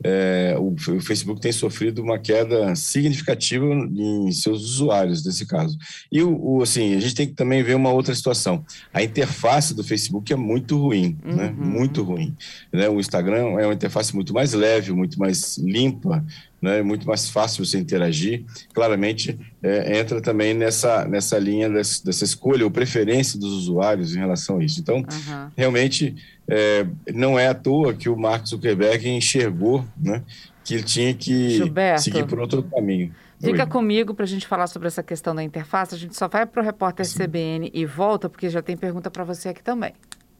é, 0.04 0.56
o, 0.60 0.76
o, 0.76 1.02
Facebook 1.02 1.42
tem 1.42 1.52
sofrido 1.52 2.04
uma 2.04 2.20
queda 2.20 2.76
significativa 2.76 3.66
em 3.66 4.32
seus 4.32 4.62
usuários, 4.62 5.26
nesse 5.26 5.48
caso. 5.48 5.76
E, 6.12 6.22
o, 6.22 6.58
o, 6.58 6.62
assim, 6.62 6.94
a 6.96 7.00
gente 7.00 7.16
tem 7.16 7.28
que 7.28 7.34
também 7.34 7.64
ver 7.64 7.76
uma 7.76 7.92
outra 7.92 8.14
situação. 8.14 8.64
A 8.94 9.02
interface 9.02 9.74
do 9.74 9.84
Facebook 9.84 10.32
é 10.32 10.36
muito 10.36 10.78
ruim, 10.78 11.18
né, 11.26 11.32
uhum. 11.32 11.38
né, 11.38 11.56
muito 11.58 12.04
ruim. 12.04 12.36
Né? 12.72 12.88
O 12.88 13.00
Instagram 13.00 13.60
é 13.60 13.66
uma 13.66 13.74
interface 13.74 14.14
muito 14.14 14.32
mais 14.32 14.54
leve, 14.54 14.92
muito 14.94 15.18
mais 15.18 15.58
limpa, 15.58 16.24
né, 16.62 16.80
é 16.80 16.84
muito 16.84 17.08
mais 17.08 17.30
fácil 17.30 17.66
você 17.66 17.78
interagir. 17.80 18.46
Claramente, 18.74 19.38
é, 19.64 20.00
entra 20.00 20.22
também 20.22 20.54
nessa, 20.54 21.06
nessa 21.06 21.40
linha 21.40 21.70
dessa, 21.70 22.04
dessa, 22.06 22.24
escolha 22.24 22.64
ou 22.64 22.72
preferência 22.72 23.40
dos 23.40 23.52
usuários 23.52 24.16
em 24.16 24.20
relação 24.20 24.60
a 24.60 24.64
isso. 24.64 24.80
Então, 24.80 24.98
uhum. 24.98 25.52
realmente, 25.58 26.16
é, 26.48 26.86
não 27.14 27.40
é 27.40 27.48
à 27.48 27.54
toa 27.56 27.94
que 27.94 28.08
o 28.08 28.16
Mark 28.16 28.46
Zuckerberg 28.46 29.10
enxergou 29.10 29.84
né, 29.98 30.22
que 30.64 30.76
ele 30.76 30.84
tinha 30.84 31.14
que 31.14 31.50
Gilberto, 31.50 32.04
seguir 32.04 32.28
por 32.28 32.40
outro 32.40 32.62
caminho. 32.64 33.14
Fica 33.40 33.64
Oi. 33.64 33.70
comigo 33.70 34.14
para 34.14 34.26
a 34.26 34.28
gente 34.28 34.46
falar 34.46 34.68
sobre 34.68 34.88
essa 34.88 35.02
questão 35.02 35.34
da 35.34 35.44
interface. 35.44 35.96
A 35.96 35.98
gente 35.98 36.16
só 36.16 36.28
vai 36.28 36.46
para 36.46 36.62
o 36.62 36.64
repórter 36.64 37.06
Sim. 37.06 37.24
CBN 37.24 37.72
e 37.74 37.86
volta, 37.88 38.30
porque 38.30 38.48
já 38.50 38.62
tem 38.62 38.78
pergunta 38.78 39.10
para 39.10 39.24
você 39.24 39.50
aqui 39.50 39.64
também. 39.64 39.94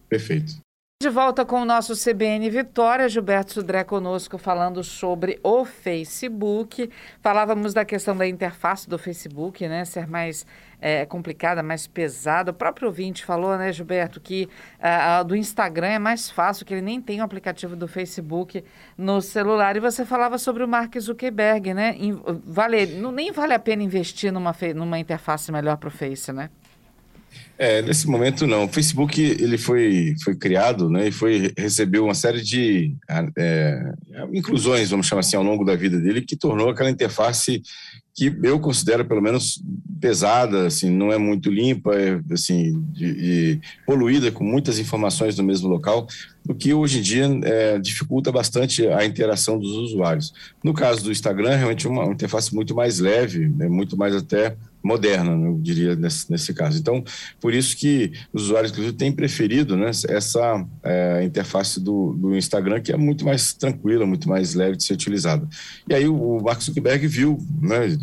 Perfeito. 0.08 0.62
De 1.02 1.10
volta 1.10 1.44
com 1.44 1.64
o 1.64 1.66
nosso 1.66 1.94
CBN 1.96 2.48
Vitória, 2.52 3.10
Gilberto 3.10 3.54
Sudré 3.54 3.84
conosco 3.84 4.38
falando 4.38 4.84
sobre 4.84 5.40
o 5.42 5.66
Facebook. 5.66 6.92
Falávamos 7.24 7.74
da 7.74 7.84
questão 7.84 8.16
da 8.16 8.28
interface 8.28 8.88
do 8.88 9.00
Facebook, 9.00 9.68
né? 9.68 9.84
Ser 9.84 10.06
mais 10.06 10.46
é, 10.80 11.04
complicada, 11.08 11.64
mais 11.64 11.88
pesada. 11.88 12.52
O 12.52 12.54
próprio 12.54 12.88
ouvinte 12.88 13.26
falou, 13.26 13.58
né, 13.58 13.74
Gilberto, 13.74 14.22
que 14.22 14.48
uh, 14.78 15.24
do 15.24 15.36
Instagram 15.36 15.88
é 15.88 15.98
mais 15.98 16.30
fácil, 16.30 16.68
que 16.68 16.74
ele 16.76 16.84
nem 16.84 17.02
tem 17.02 17.20
o 17.20 17.24
aplicativo 17.24 17.76
do 17.76 17.88
Facebook 17.88 18.64
no 18.96 19.24
celular. 19.24 19.76
E 19.76 19.80
você 19.80 20.06
falava 20.06 20.38
sobre 20.38 20.64
o 20.64 20.68
Mark 20.68 20.96
Zuckerberg, 21.00 21.74
né? 21.74 21.96
Vale, 22.46 22.86
não, 22.86 23.12
nem 23.12 23.32
vale 23.32 23.56
a 23.56 23.60
pena 23.60 23.82
investir 23.82 24.32
numa, 24.32 24.56
numa 24.76 25.00
interface 25.00 25.52
melhor 25.52 25.78
para 25.78 25.88
o 25.88 25.92
Face, 25.92 26.32
né? 26.32 26.52
É, 27.58 27.82
nesse 27.82 28.08
momento 28.08 28.48
não. 28.48 28.66
O 28.66 28.68
Facebook 28.68 29.22
ele 29.22 29.58
foi, 29.58 30.16
foi 30.24 30.36
criado 30.36 30.90
né, 30.90 31.10
e 31.10 31.12
foi, 31.12 31.54
recebeu 31.56 32.06
uma 32.06 32.16
série 32.16 32.42
de 32.42 32.96
é, 33.38 33.94
inclusões, 34.34 34.90
vamos 34.90 35.06
chamar 35.06 35.20
assim, 35.20 35.36
ao 35.36 35.44
longo 35.44 35.64
da 35.64 35.76
vida 35.76 36.00
dele, 36.00 36.22
que 36.24 36.36
tornou 36.36 36.70
aquela 36.70 36.90
interface 36.90 37.62
que 38.14 38.36
eu 38.44 38.60
considero 38.60 39.06
pelo 39.06 39.22
menos 39.22 39.62
pesada, 40.00 40.68
assim, 40.68 40.90
não 40.90 41.12
é 41.12 41.18
muito 41.18 41.50
limpa, 41.50 41.96
é, 41.96 42.20
assim, 42.32 42.84
de, 42.92 43.14
de, 43.14 43.62
poluída 43.86 44.32
com 44.32 44.44
muitas 44.44 44.80
informações 44.80 45.38
no 45.38 45.44
mesmo 45.44 45.70
local, 45.70 46.08
o 46.48 46.54
que 46.54 46.74
hoje 46.74 47.00
em 47.00 47.02
dia 47.02 47.26
é, 47.44 47.80
dificulta 47.80 48.32
bastante 48.32 48.88
a 48.88 49.06
interação 49.06 49.58
dos 49.58 49.72
usuários. 49.72 50.34
No 50.64 50.74
caso 50.74 51.04
do 51.04 51.12
Instagram, 51.12 51.56
realmente 51.56 51.88
é 51.88 51.90
uma, 51.90 52.04
uma 52.04 52.14
interface 52.14 52.54
muito 52.54 52.76
mais 52.76 53.00
leve, 53.00 53.48
né, 53.48 53.70
muito 53.70 53.96
mais 53.96 54.16
até 54.16 54.58
moderna, 54.84 55.36
né, 55.36 55.48
eu 55.48 55.60
diria, 55.62 55.96
nesse, 55.96 56.30
nesse 56.32 56.54
caso. 56.54 56.80
Então, 56.80 57.04
por 57.40 57.54
isso 57.54 57.76
que 57.78 58.12
os 58.34 58.44
usuários, 58.44 58.72
inclusive, 58.72 58.96
têm 58.98 59.12
preferido 59.12 59.78
né, 59.78 59.92
essa 60.10 60.66
é, 60.84 61.24
interface 61.24 61.80
do, 61.80 62.14
do 62.14 62.36
Instagram, 62.36 62.82
que 62.82 62.92
é 62.92 62.98
muito 62.98 63.26
mais 63.26 63.54
tranquila, 63.54 64.06
muito 64.06 64.28
mais 64.28 64.56
leve 64.56 64.78
de 64.78 64.84
ser 64.84 64.94
utilizada. 64.94 65.48
E 65.90 65.94
aí 65.94 66.08
o 66.08 66.40
Mark 66.42 66.62
Zuckerberg 66.62 67.08
viu, 67.08 67.38
né, 67.62 67.98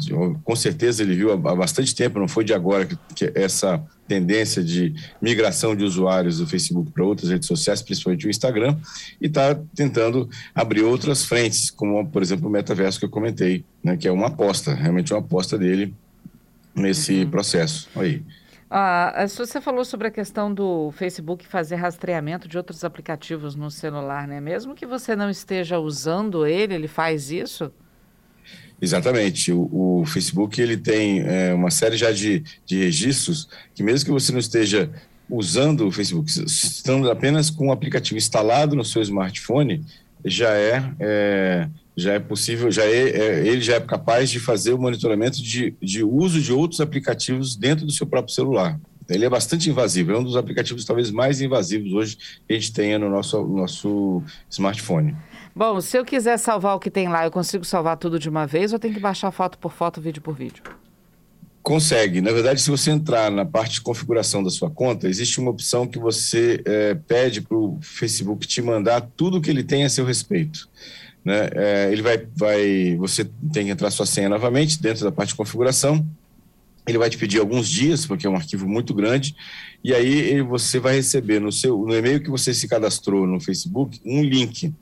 com 0.44 0.56
certeza 0.56 1.02
ele 1.02 1.14
viu 1.14 1.32
há, 1.32 1.36
bastante 1.36 1.94
tempo, 1.94 2.18
não 2.18 2.28
foi 2.28 2.44
de 2.44 2.54
agora, 2.54 2.86
que, 2.86 2.96
que 3.14 3.32
essa 3.34 3.82
tendência 4.06 4.64
de 4.64 4.94
migração 5.20 5.76
de 5.76 5.84
usuários 5.84 6.38
do 6.38 6.46
Facebook 6.46 6.90
para 6.90 7.04
outras 7.04 7.30
redes 7.30 7.46
sociais, 7.46 7.82
principalmente 7.82 8.26
o 8.26 8.30
Instagram, 8.30 8.76
e 9.20 9.26
está 9.26 9.54
tentando 9.74 10.28
abrir 10.54 10.82
outras 10.82 11.24
frentes, 11.24 11.70
como, 11.70 12.06
por 12.08 12.22
exemplo, 12.22 12.48
o 12.48 12.50
metaverso 12.50 12.98
que 12.98 13.04
eu 13.04 13.10
comentei, 13.10 13.64
né, 13.84 13.96
que 13.96 14.08
é 14.08 14.12
uma 14.12 14.28
aposta, 14.28 14.74
realmente 14.74 15.12
uma 15.12 15.20
aposta 15.20 15.58
dele 15.58 15.94
nesse 16.74 17.24
uhum. 17.24 17.30
processo. 17.30 17.88
Aí. 17.96 18.22
Ah, 18.70 19.24
você 19.26 19.60
falou 19.60 19.84
sobre 19.84 20.08
a 20.08 20.10
questão 20.10 20.52
do 20.52 20.92
Facebook 20.92 21.46
fazer 21.46 21.76
rastreamento 21.76 22.46
de 22.46 22.58
outros 22.58 22.84
aplicativos 22.84 23.54
no 23.54 23.70
celular, 23.70 24.28
né? 24.28 24.40
Mesmo 24.40 24.74
que 24.74 24.84
você 24.84 25.16
não 25.16 25.30
esteja 25.30 25.78
usando 25.78 26.46
ele, 26.46 26.74
ele 26.74 26.88
faz 26.88 27.30
isso? 27.30 27.72
Exatamente. 28.80 29.52
O, 29.52 30.00
o 30.00 30.04
Facebook 30.06 30.60
ele 30.60 30.76
tem 30.76 31.20
é, 31.20 31.54
uma 31.54 31.70
série 31.70 31.96
já 31.96 32.12
de, 32.12 32.44
de 32.66 32.78
registros 32.78 33.48
que 33.74 33.82
mesmo 33.82 34.06
que 34.06 34.12
você 34.12 34.32
não 34.32 34.38
esteja 34.38 34.90
usando 35.30 35.86
o 35.86 35.92
Facebook, 35.92 36.30
estando 36.30 37.10
apenas 37.10 37.50
com 37.50 37.68
o 37.68 37.72
aplicativo 37.72 38.16
instalado 38.16 38.74
no 38.74 38.84
seu 38.84 39.02
smartphone, 39.02 39.84
já 40.24 40.54
é, 40.54 40.82
é 40.98 41.68
já 41.98 42.12
é 42.12 42.18
possível, 42.20 42.70
já 42.70 42.84
é, 42.84 43.08
é, 43.08 43.46
ele 43.46 43.60
já 43.60 43.74
é 43.74 43.80
capaz 43.80 44.30
de 44.30 44.38
fazer 44.38 44.72
o 44.72 44.78
monitoramento 44.78 45.42
de, 45.42 45.74
de 45.82 46.04
uso 46.04 46.40
de 46.40 46.52
outros 46.52 46.80
aplicativos 46.80 47.56
dentro 47.56 47.84
do 47.84 47.92
seu 47.92 48.06
próprio 48.06 48.32
celular. 48.32 48.78
Ele 49.08 49.24
é 49.24 49.28
bastante 49.28 49.68
invasivo, 49.68 50.12
é 50.12 50.18
um 50.18 50.22
dos 50.22 50.36
aplicativos 50.36 50.84
talvez 50.84 51.10
mais 51.10 51.40
invasivos 51.40 51.92
hoje 51.92 52.16
que 52.16 52.52
a 52.52 52.54
gente 52.54 52.72
tenha 52.72 52.98
no 52.98 53.10
nosso, 53.10 53.42
nosso 53.48 54.22
smartphone. 54.48 55.16
Bom, 55.56 55.80
se 55.80 55.98
eu 55.98 56.04
quiser 56.04 56.38
salvar 56.38 56.76
o 56.76 56.78
que 56.78 56.90
tem 56.90 57.08
lá, 57.08 57.24
eu 57.24 57.32
consigo 57.32 57.64
salvar 57.64 57.96
tudo 57.96 58.16
de 58.18 58.28
uma 58.28 58.46
vez 58.46 58.72
ou 58.72 58.78
tem 58.78 58.92
que 58.92 59.00
baixar 59.00 59.32
foto 59.32 59.58
por 59.58 59.72
foto, 59.72 60.00
vídeo 60.00 60.22
por 60.22 60.36
vídeo? 60.36 60.62
Consegue. 61.62 62.20
Na 62.20 62.30
verdade, 62.30 62.60
se 62.60 62.70
você 62.70 62.92
entrar 62.92 63.30
na 63.30 63.44
parte 63.44 63.74
de 63.74 63.80
configuração 63.80 64.42
da 64.42 64.50
sua 64.50 64.70
conta, 64.70 65.08
existe 65.08 65.40
uma 65.40 65.50
opção 65.50 65.86
que 65.86 65.98
você 65.98 66.62
é, 66.64 66.94
pede 66.94 67.40
para 67.40 67.56
o 67.56 67.78
Facebook 67.82 68.46
te 68.46 68.62
mandar 68.62 69.00
tudo 69.16 69.40
que 69.40 69.50
ele 69.50 69.64
tem 69.64 69.84
a 69.84 69.88
seu 69.88 70.04
respeito. 70.04 70.68
Né? 71.24 71.48
É, 71.52 71.92
ele 71.92 72.02
vai, 72.02 72.26
vai, 72.34 72.96
você 72.96 73.24
tem 73.52 73.66
que 73.66 73.70
entrar 73.70 73.90
sua 73.90 74.06
senha 74.06 74.28
novamente 74.28 74.80
dentro 74.80 75.04
da 75.04 75.12
parte 75.12 75.30
de 75.30 75.34
configuração. 75.34 76.06
Ele 76.86 76.98
vai 76.98 77.10
te 77.10 77.18
pedir 77.18 77.38
alguns 77.38 77.68
dias, 77.68 78.06
porque 78.06 78.26
é 78.26 78.30
um 78.30 78.36
arquivo 78.36 78.66
muito 78.66 78.94
grande, 78.94 79.36
e 79.84 79.92
aí 79.92 80.40
você 80.40 80.78
vai 80.78 80.94
receber 80.94 81.38
no 81.38 81.52
seu 81.52 81.78
no 81.78 81.94
e-mail 81.94 82.22
que 82.22 82.30
você 82.30 82.54
se 82.54 82.66
cadastrou 82.66 83.26
no 83.26 83.40
Facebook 83.40 84.00
um 84.04 84.22
link. 84.22 84.72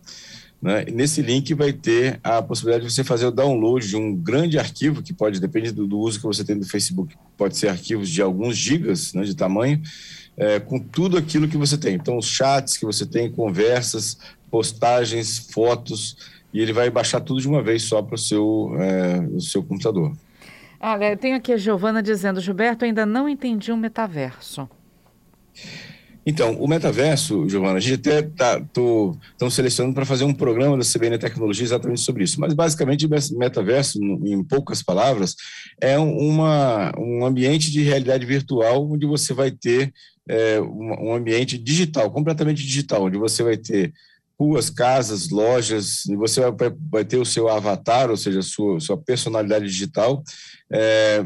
Né? 0.61 0.85
Nesse 0.87 1.21
link 1.21 1.52
vai 1.55 1.73
ter 1.73 2.19
a 2.23 2.40
possibilidade 2.40 2.87
de 2.87 2.93
você 2.93 3.05
fazer 3.05 3.26
o 3.26 3.31
download 3.31 3.87
de 3.87 3.97
um 3.97 4.14
grande 4.14 4.59
arquivo, 4.59 5.02
que 5.02 5.12
pode, 5.12 5.40
depender 5.40 5.73
do, 5.73 5.87
do 5.87 5.99
uso 5.99 6.19
que 6.19 6.26
você 6.26 6.45
tem 6.45 6.59
do 6.59 6.66
Facebook, 6.66 7.14
pode 7.37 7.57
ser 7.57 7.69
arquivos 7.69 8.09
de 8.09 8.23
alguns 8.23 8.57
gigas 8.57 9.12
né, 9.12 9.23
de 9.23 9.35
tamanho, 9.35 9.83
é, 10.37 10.61
com 10.61 10.78
tudo 10.78 11.16
aquilo 11.16 11.49
que 11.49 11.57
você 11.57 11.78
tem. 11.78 11.95
Então, 11.95 12.19
os 12.19 12.26
chats 12.26 12.76
que 12.76 12.85
você 12.85 13.07
tem, 13.07 13.31
conversas, 13.31 14.19
postagens, 14.50 15.38
fotos, 15.50 16.16
e 16.52 16.60
ele 16.60 16.72
vai 16.72 16.88
baixar 16.90 17.20
tudo 17.20 17.40
de 17.40 17.48
uma 17.48 17.62
vez 17.62 17.82
só 17.82 18.00
para 18.02 18.14
o 18.14 18.18
seu, 18.18 18.74
é, 18.78 19.40
seu 19.40 19.62
computador. 19.62 20.16
Olha, 20.80 21.10
eu 21.10 21.16
tenho 21.16 21.36
aqui 21.36 21.52
a 21.52 21.56
Giovana 21.56 22.02
dizendo, 22.02 22.40
Gilberto, 22.40 22.84
ainda 22.84 23.04
não 23.04 23.28
entendi 23.28 23.72
o 23.72 23.76
metaverso. 23.76 24.68
Então, 26.28 26.56
o 26.60 26.66
metaverso, 26.66 27.48
Giovana, 27.48 27.76
a 27.76 27.80
gente 27.80 28.00
até 28.00 28.18
está 28.18 28.60
selecionando 29.48 29.94
para 29.94 30.04
fazer 30.04 30.24
um 30.24 30.34
programa 30.34 30.76
da 30.76 30.82
CBN 30.82 31.18
Tecnologia 31.18 31.64
exatamente 31.64 32.00
sobre 32.00 32.24
isso. 32.24 32.40
Mas, 32.40 32.52
basicamente, 32.52 33.06
o 33.06 33.38
metaverso, 33.38 34.02
em 34.02 34.42
poucas 34.42 34.82
palavras, 34.82 35.36
é 35.80 35.96
uma, 35.96 36.92
um 36.98 37.24
ambiente 37.24 37.70
de 37.70 37.82
realidade 37.82 38.26
virtual 38.26 38.90
onde 38.90 39.06
você 39.06 39.32
vai 39.32 39.52
ter 39.52 39.92
é, 40.28 40.60
um 40.60 41.14
ambiente 41.14 41.56
digital, 41.56 42.10
completamente 42.10 42.60
digital, 42.60 43.04
onde 43.04 43.16
você 43.16 43.44
vai 43.44 43.56
ter 43.56 43.92
ruas, 44.38 44.69
casas, 44.69 45.31
lojas, 45.31 46.05
e 46.07 46.14
você 46.14 46.40
vai, 46.50 46.73
vai 46.90 47.05
ter 47.05 47.16
o 47.16 47.25
seu 47.25 47.49
avatar, 47.49 48.11
ou 48.11 48.16
seja, 48.16 48.40
a 48.40 48.43
sua, 48.43 48.78
sua 48.81 48.97
personalidade 48.97 49.66
digital, 49.66 50.23
é, 50.71 51.25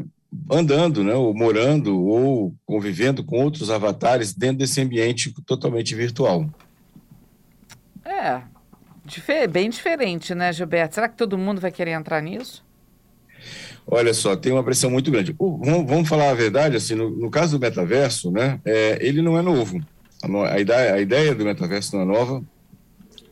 andando, 0.49 1.03
né, 1.03 1.13
ou 1.13 1.33
morando, 1.33 2.01
ou 2.01 2.55
convivendo 2.65 3.23
com 3.23 3.43
outros 3.43 3.69
avatares 3.69 4.33
dentro 4.33 4.59
desse 4.59 4.79
ambiente 4.79 5.33
totalmente 5.45 5.93
virtual. 5.93 6.49
É, 8.05 8.41
bem 9.47 9.69
diferente, 9.69 10.33
né, 10.33 10.53
Gilberto? 10.53 10.95
Será 10.95 11.09
que 11.09 11.17
todo 11.17 11.37
mundo 11.37 11.59
vai 11.59 11.71
querer 11.71 11.91
entrar 11.91 12.21
nisso? 12.21 12.63
Olha 13.85 14.13
só, 14.13 14.35
tem 14.35 14.53
uma 14.53 14.63
pressão 14.63 14.89
muito 14.89 15.11
grande. 15.11 15.35
vamos, 15.37 15.85
vamos, 15.85 16.07
falar 16.07 16.29
a 16.29 16.33
verdade, 16.33 16.77
assim, 16.77 16.95
no, 16.95 17.09
no 17.09 17.29
caso 17.29 17.57
do 17.57 17.61
metaverso, 17.61 18.31
né, 18.31 18.59
é, 18.63 18.97
ele 19.05 19.21
não 19.21 19.37
é 19.37 19.41
novo 19.41 19.83
A 20.49 20.59
ideia, 20.59 20.93
a 20.93 21.01
ideia 21.01 21.35
do 21.35 21.43
metaverso 21.43 21.95
não 21.95 22.03
é 22.03 22.05
nova, 22.05 22.43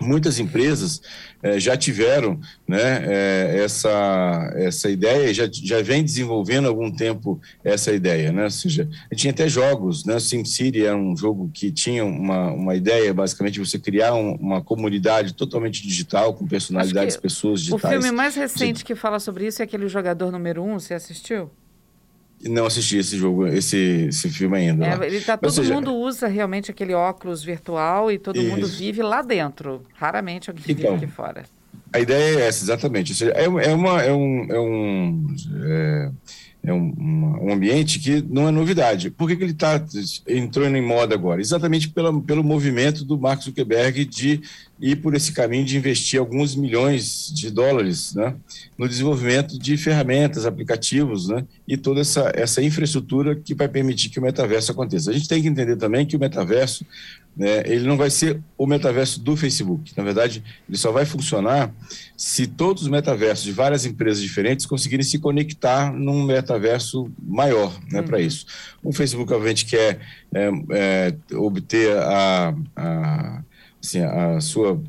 muitas 0.01 0.39
empresas 0.39 1.01
eh, 1.43 1.59
já 1.59 1.75
tiveram 1.75 2.39
né, 2.67 3.03
eh, 3.05 3.61
essa, 3.63 4.53
essa 4.55 4.89
ideia, 4.89 5.33
já, 5.33 5.49
já 5.51 5.81
vem 5.81 6.03
desenvolvendo 6.03 6.65
há 6.65 6.69
algum 6.69 6.91
tempo 6.91 7.39
essa 7.63 7.91
ideia. 7.91 8.31
Né? 8.31 8.43
Ou 8.45 8.49
seja, 8.49 8.89
tinha 9.15 9.31
até 9.31 9.47
jogos, 9.47 10.05
né? 10.05 10.19
SimCity 10.19 10.85
era 10.85 10.95
um 10.95 11.15
jogo 11.15 11.49
que 11.53 11.71
tinha 11.71 12.05
uma, 12.05 12.51
uma 12.51 12.75
ideia, 12.75 13.13
basicamente, 13.13 13.53
de 13.53 13.59
você 13.59 13.79
criar 13.79 14.13
um, 14.13 14.35
uma 14.35 14.61
comunidade 14.61 15.33
totalmente 15.33 15.81
digital, 15.85 16.33
com 16.33 16.47
personalidades, 16.47 17.17
pessoas 17.17 17.61
digitais. 17.61 17.83
O 17.83 18.01
filme 18.01 18.11
mais 18.11 18.35
recente 18.35 18.83
que 18.83 18.95
fala 18.95 19.19
sobre 19.19 19.47
isso 19.47 19.61
é 19.61 19.65
aquele 19.65 19.87
Jogador 19.87 20.31
Número 20.31 20.63
Um, 20.63 20.79
você 20.79 20.93
assistiu? 20.93 21.49
Não 22.47 22.65
assisti 22.65 22.97
esse 22.97 23.17
jogo, 23.17 23.45
esse, 23.47 24.07
esse 24.07 24.29
filme 24.29 24.57
ainda. 24.57 24.85
É, 24.85 25.07
ele 25.07 25.19
tá, 25.19 25.35
todo 25.35 25.51
seja, 25.51 25.73
mundo 25.73 25.93
usa 25.93 26.27
realmente 26.27 26.71
aquele 26.71 26.93
óculos 26.93 27.43
virtual 27.43 28.09
e 28.11 28.17
todo 28.17 28.39
isso. 28.39 28.49
mundo 28.49 28.67
vive 28.67 29.01
lá 29.01 29.21
dentro. 29.21 29.83
Raramente 29.93 30.49
alguém 30.49 30.63
então, 30.69 30.93
vive 30.93 31.05
aqui 31.05 31.13
fora. 31.13 31.43
A 31.91 31.99
ideia 31.99 32.39
é 32.39 32.47
essa, 32.47 32.63
exatamente. 32.63 33.13
Seja, 33.13 33.33
é, 33.33 33.43
é, 33.43 33.73
uma, 33.73 34.01
é 34.01 34.13
um. 34.13 34.45
É 34.49 34.59
um 34.59 35.35
é, 35.63 36.11
é 36.61 36.73
um, 36.73 36.93
um, 37.41 37.53
ambiente 37.53 37.99
que 37.99 38.21
não 38.29 38.47
é 38.47 38.51
novidade. 38.51 39.09
Por 39.09 39.29
que, 39.29 39.35
que 39.35 39.43
ele 39.43 39.53
tá, 39.53 39.81
entrou 40.27 40.67
em 40.67 40.81
moda 40.81 41.15
agora? 41.15 41.39
Exatamente 41.39 41.89
pela, 41.89 42.21
pelo 42.21 42.43
movimento 42.43 43.05
do 43.05 43.17
Mark 43.17 43.41
Zuckerberg 43.41 44.03
de 44.03 44.41
ir 44.79 44.97
por 44.97 45.15
esse 45.15 45.31
caminho 45.31 45.65
de 45.65 45.77
investir 45.77 46.19
alguns 46.19 46.55
milhões 46.55 47.31
de 47.33 47.49
dólares 47.49 48.13
né, 48.13 48.35
no 48.77 48.87
desenvolvimento 48.87 49.57
de 49.57 49.77
ferramentas, 49.77 50.45
aplicativos 50.45 51.29
né, 51.29 51.45
e 51.67 51.77
toda 51.77 52.01
essa, 52.01 52.31
essa 52.35 52.61
infraestrutura 52.61 53.35
que 53.35 53.53
vai 53.53 53.67
permitir 53.67 54.09
que 54.09 54.19
o 54.19 54.21
metaverso 54.21 54.71
aconteça. 54.71 55.11
A 55.11 55.13
gente 55.13 55.27
tem 55.27 55.41
que 55.41 55.47
entender 55.47 55.77
também 55.77 56.05
que 56.05 56.15
o 56.15 56.19
metaverso 56.19 56.85
né, 57.35 57.63
ele 57.65 57.87
não 57.87 57.95
vai 57.95 58.09
ser 58.09 58.41
o 58.57 58.67
metaverso 58.67 59.19
do 59.21 59.37
Facebook. 59.37 59.93
Na 59.95 60.03
verdade, 60.03 60.43
ele 60.67 60.77
só 60.77 60.91
vai 60.91 61.05
funcionar 61.05 61.73
se 62.17 62.45
todos 62.45 62.83
os 62.83 62.89
metaversos 62.89 63.45
de 63.45 63.51
várias 63.51 63.85
empresas 63.85 64.21
diferentes 64.21 64.65
conseguirem 64.65 65.05
se 65.05 65.19
conectar 65.19 65.93
num 65.93 66.23
metaverso 66.23 67.09
maior 67.21 67.79
né, 67.89 68.01
uhum. 68.01 68.05
para 68.05 68.19
isso. 68.19 68.45
O 68.83 68.91
Facebook, 68.91 69.31
obviamente, 69.31 69.65
quer 69.65 69.99
é, 70.33 70.49
é, 70.71 71.35
obter 71.35 71.97
a, 71.97 72.53
a, 72.75 73.43
assim, 73.81 74.01
a 74.01 74.41
sua 74.41 74.81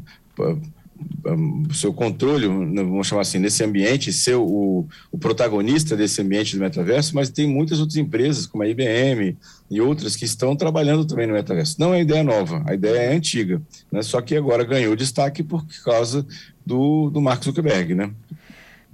seu 1.73 1.93
controle, 1.93 2.47
vamos 2.47 3.07
chamar 3.07 3.23
assim, 3.23 3.39
nesse 3.39 3.63
ambiente, 3.63 4.13
ser 4.13 4.37
o, 4.37 4.87
o, 5.13 5.19
protagonista 5.19 5.97
desse 5.97 6.21
ambiente 6.21 6.57
do 6.57 6.61
metaverso, 6.61 7.15
mas 7.15 7.31
tem 7.31 7.47
muitas 7.47 7.79
outras 7.79 7.97
empresas, 7.97 8.47
como 8.47 8.63
a 8.63 8.69
IBM 8.69 9.37
e 9.71 9.81
outras, 9.81 10.17
que 10.17 10.25
estão 10.25 10.57
trabalhando 10.57 11.05
também 11.05 11.27
no 11.27 11.35
metaverso. 11.35 11.77
Não 11.79 11.95
é 11.95 12.01
ideia 12.01 12.25
nova, 12.25 12.63
a 12.67 12.75
ideia 12.75 12.99
é 12.99 13.15
antiga, 13.15 13.61
né? 13.93 14.03
só 14.03 14.21
que 14.21 14.37
agora 14.37 14.65
ganhou 14.65 14.97
destaque 14.97 15.43
por 15.43 15.65
causa 15.85 16.27
do, 16.65 17.11
do 17.11 17.21
Mark 17.21 17.43
Zuckerberg, 17.45 17.95
né? 17.95 18.11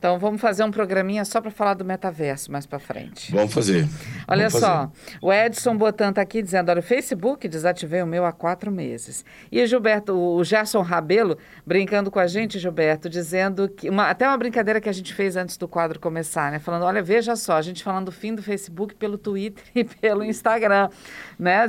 Então 0.06 0.20
vamos 0.20 0.40
fazer 0.40 0.62
um 0.62 0.70
programinha 0.70 1.24
só 1.24 1.40
para 1.40 1.50
falar 1.50 1.74
do 1.74 1.84
metaverso 1.84 2.52
mais 2.52 2.64
para 2.64 2.78
frente. 2.78 3.32
Vamos 3.32 3.52
fazer. 3.52 3.88
Olha 4.28 4.48
vamos 4.48 4.60
só, 4.60 4.88
fazer. 4.88 5.18
o 5.20 5.32
Edson 5.32 5.76
Botan 5.76 6.10
está 6.10 6.22
aqui 6.22 6.40
dizendo: 6.40 6.70
olha, 6.70 6.78
o 6.78 6.82
Facebook 6.82 7.48
desativei 7.48 8.00
o 8.02 8.06
meu 8.06 8.24
há 8.24 8.30
quatro 8.30 8.70
meses. 8.70 9.24
E 9.50 9.60
o 9.60 9.66
Gilberto, 9.66 10.16
o 10.16 10.44
Gerson 10.44 10.80
Rabelo, 10.80 11.36
brincando 11.66 12.08
com 12.08 12.20
a 12.20 12.28
gente, 12.28 12.56
Gilberto, 12.56 13.10
dizendo 13.10 13.68
que. 13.68 13.90
Uma, 13.90 14.08
até 14.08 14.28
uma 14.28 14.38
brincadeira 14.38 14.80
que 14.80 14.88
a 14.88 14.92
gente 14.92 15.12
fez 15.12 15.36
antes 15.36 15.56
do 15.56 15.66
quadro 15.66 15.98
começar, 15.98 16.52
né? 16.52 16.60
Falando: 16.60 16.84
olha, 16.84 17.02
veja 17.02 17.34
só, 17.34 17.56
a 17.56 17.62
gente 17.62 17.82
falando 17.82 18.04
do 18.04 18.12
fim 18.12 18.32
do 18.32 18.44
Facebook 18.44 18.94
pelo 18.94 19.18
Twitter 19.18 19.64
e 19.74 19.82
pelo 19.82 20.22
Instagram, 20.22 20.88
né? 21.36 21.66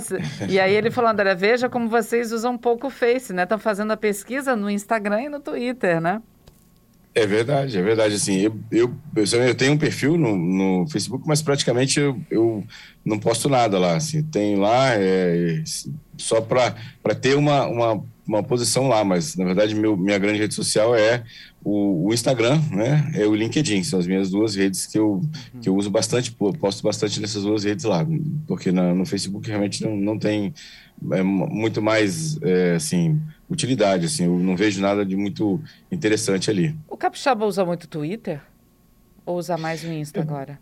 E 0.48 0.60
aí 0.60 0.76
ele 0.76 0.92
falando: 0.92 1.22
olha, 1.22 1.34
veja 1.34 1.68
como 1.68 1.90
vocês 1.90 2.32
usam 2.32 2.56
pouco 2.56 2.86
o 2.86 2.92
Face, 2.92 3.34
né? 3.34 3.44
Estão 3.44 3.58
fazendo 3.58 3.94
a 3.94 3.98
pesquisa 3.98 4.56
no 4.56 4.70
Instagram 4.70 5.24
e 5.24 5.30
no 5.30 5.40
Twitter, 5.40 6.00
né? 6.00 6.22
É 7.18 7.26
verdade, 7.26 7.76
é 7.76 7.82
verdade. 7.82 8.14
Assim, 8.14 8.38
eu, 8.38 8.56
eu, 8.72 8.94
eu 9.16 9.56
tenho 9.56 9.74
um 9.74 9.78
perfil 9.78 10.20
no, 10.20 10.38
no 10.38 10.88
Facebook, 10.88 11.28
mas 11.28 11.42
praticamente 11.42 12.00
eu, 12.00 12.22
eu 12.30 12.64
não 13.04 13.18
posto 13.18 13.50
nada 13.50 13.80
lá. 13.80 13.96
Assim, 13.96 14.22
tenho 14.22 14.60
lá 14.60 14.94
é, 14.94 15.64
só 16.16 16.40
para 16.40 16.76
ter 17.20 17.36
uma, 17.36 17.66
uma, 17.66 18.04
uma 18.28 18.44
posição 18.44 18.88
lá, 18.88 19.04
mas 19.04 19.36
na 19.36 19.46
verdade 19.46 19.74
meu, 19.74 19.98
minha 19.98 20.20
grande 20.20 20.38
rede 20.38 20.54
social 20.54 20.96
é 20.96 21.24
o, 21.64 22.08
o, 22.08 22.14
Instagram, 22.14 22.62
né? 22.70 23.10
É 23.16 23.26
o 23.26 23.34
LinkedIn, 23.34 23.82
são 23.82 23.98
as 23.98 24.06
minhas 24.06 24.30
duas 24.30 24.54
redes 24.54 24.86
que 24.86 25.00
eu, 25.00 25.14
uhum. 25.14 25.60
que 25.60 25.70
eu 25.70 25.76
uso 25.76 25.90
bastante, 25.90 26.32
posto 26.32 26.84
bastante 26.84 27.20
nessas 27.20 27.42
duas 27.42 27.64
redes 27.64 27.84
lá, 27.84 28.06
porque 28.46 28.72
na, 28.72 28.94
no 28.94 29.08
Facebook 29.08 29.48
realmente 29.48 29.84
não, 29.84 29.98
não 29.98 30.20
tem 30.20 30.54
é, 31.12 31.24
muito 31.24 31.82
mais, 31.82 32.42
é, 32.42 32.76
assim 32.76 33.20
utilidade, 33.50 34.06
assim, 34.06 34.26
eu 34.26 34.38
não 34.38 34.56
vejo 34.56 34.82
nada 34.82 35.06
de 35.06 35.16
muito 35.16 35.62
interessante 35.92 36.50
ali. 36.50 36.76
O 36.88 36.98
Capixaba 36.98 37.46
usa 37.46 37.64
muito 37.64 37.88
Twitter? 37.88 38.42
Ou 39.26 39.38
usa 39.38 39.58
mais 39.58 39.84
o 39.84 39.88
Insta 39.88 40.22
agora? 40.22 40.60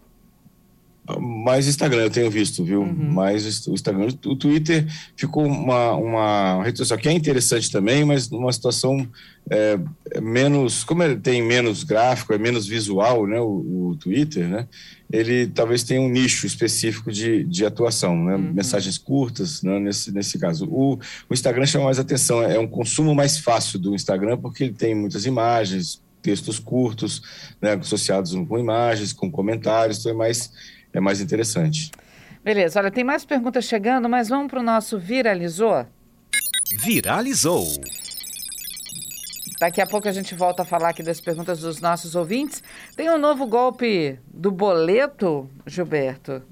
Mais 1.19 1.67
Instagram 1.67 2.03
eu 2.03 2.09
tenho 2.09 2.31
visto, 2.31 2.63
viu? 2.63 2.81
Uhum. 2.81 3.11
Mais 3.13 3.67
o 3.67 3.73
Instagram. 3.73 4.07
O 4.25 4.35
Twitter 4.35 4.87
ficou 5.15 5.45
uma, 5.45 5.93
uma 5.93 6.63
rede 6.63 6.79
social 6.79 6.97
que 6.97 7.07
é 7.07 7.11
interessante 7.11 7.71
também, 7.71 8.03
mas 8.03 8.29
numa 8.29 8.51
situação 8.51 9.07
é, 9.49 9.79
é 10.11 10.19
menos. 10.19 10.83
Como 10.83 11.03
ele 11.03 11.17
tem 11.17 11.43
menos 11.43 11.83
gráfico, 11.83 12.33
é 12.33 12.39
menos 12.39 12.65
visual, 12.65 13.27
né? 13.27 13.39
O, 13.39 13.89
o 13.89 13.97
Twitter, 13.97 14.47
né? 14.47 14.67
Ele 15.11 15.45
talvez 15.45 15.83
tenha 15.83 16.01
um 16.01 16.09
nicho 16.09 16.47
específico 16.47 17.11
de, 17.11 17.43
de 17.43 17.63
atuação, 17.63 18.15
né? 18.15 18.35
Uhum. 18.35 18.53
Mensagens 18.53 18.97
curtas, 18.97 19.61
né? 19.61 19.79
nesse, 19.79 20.11
nesse 20.11 20.39
caso. 20.39 20.65
O, 20.65 20.95
o 21.29 21.33
Instagram 21.33 21.67
chama 21.67 21.85
mais 21.85 21.99
atenção, 21.99 22.41
é 22.41 22.57
um 22.57 22.67
consumo 22.67 23.13
mais 23.13 23.37
fácil 23.37 23.77
do 23.77 23.93
Instagram, 23.93 24.37
porque 24.37 24.63
ele 24.63 24.73
tem 24.73 24.95
muitas 24.95 25.27
imagens, 25.27 26.01
textos 26.25 26.57
curtos, 26.57 27.21
né? 27.61 27.73
associados 27.73 28.33
com 28.33 28.57
imagens, 28.57 29.13
com 29.13 29.29
comentários, 29.29 29.99
então 29.99 30.11
é 30.11 30.15
mais 30.15 30.51
é 30.97 31.01
mais 31.01 31.21
interessante. 31.21 31.91
Beleza, 32.43 32.79
olha, 32.79 32.91
tem 32.91 33.03
mais 33.03 33.25
perguntas 33.25 33.65
chegando, 33.65 34.07
mas 34.07 34.29
vamos 34.29 34.47
para 34.47 34.59
o 34.59 34.63
nosso 34.63 34.99
Viralizou? 34.99 35.85
Viralizou. 36.83 37.65
Daqui 39.59 39.81
a 39.81 39.87
pouco 39.87 40.07
a 40.07 40.11
gente 40.11 40.35
volta 40.35 40.63
a 40.63 40.65
falar 40.65 40.89
aqui 40.89 41.01
das 41.01 41.21
perguntas 41.21 41.59
dos 41.61 41.79
nossos 41.79 42.13
ouvintes. 42.13 42.61
Tem 42.95 43.09
um 43.09 43.17
novo 43.17 43.47
golpe 43.47 44.19
do 44.31 44.51
boleto, 44.51 45.49
Gilberto? 45.65 46.43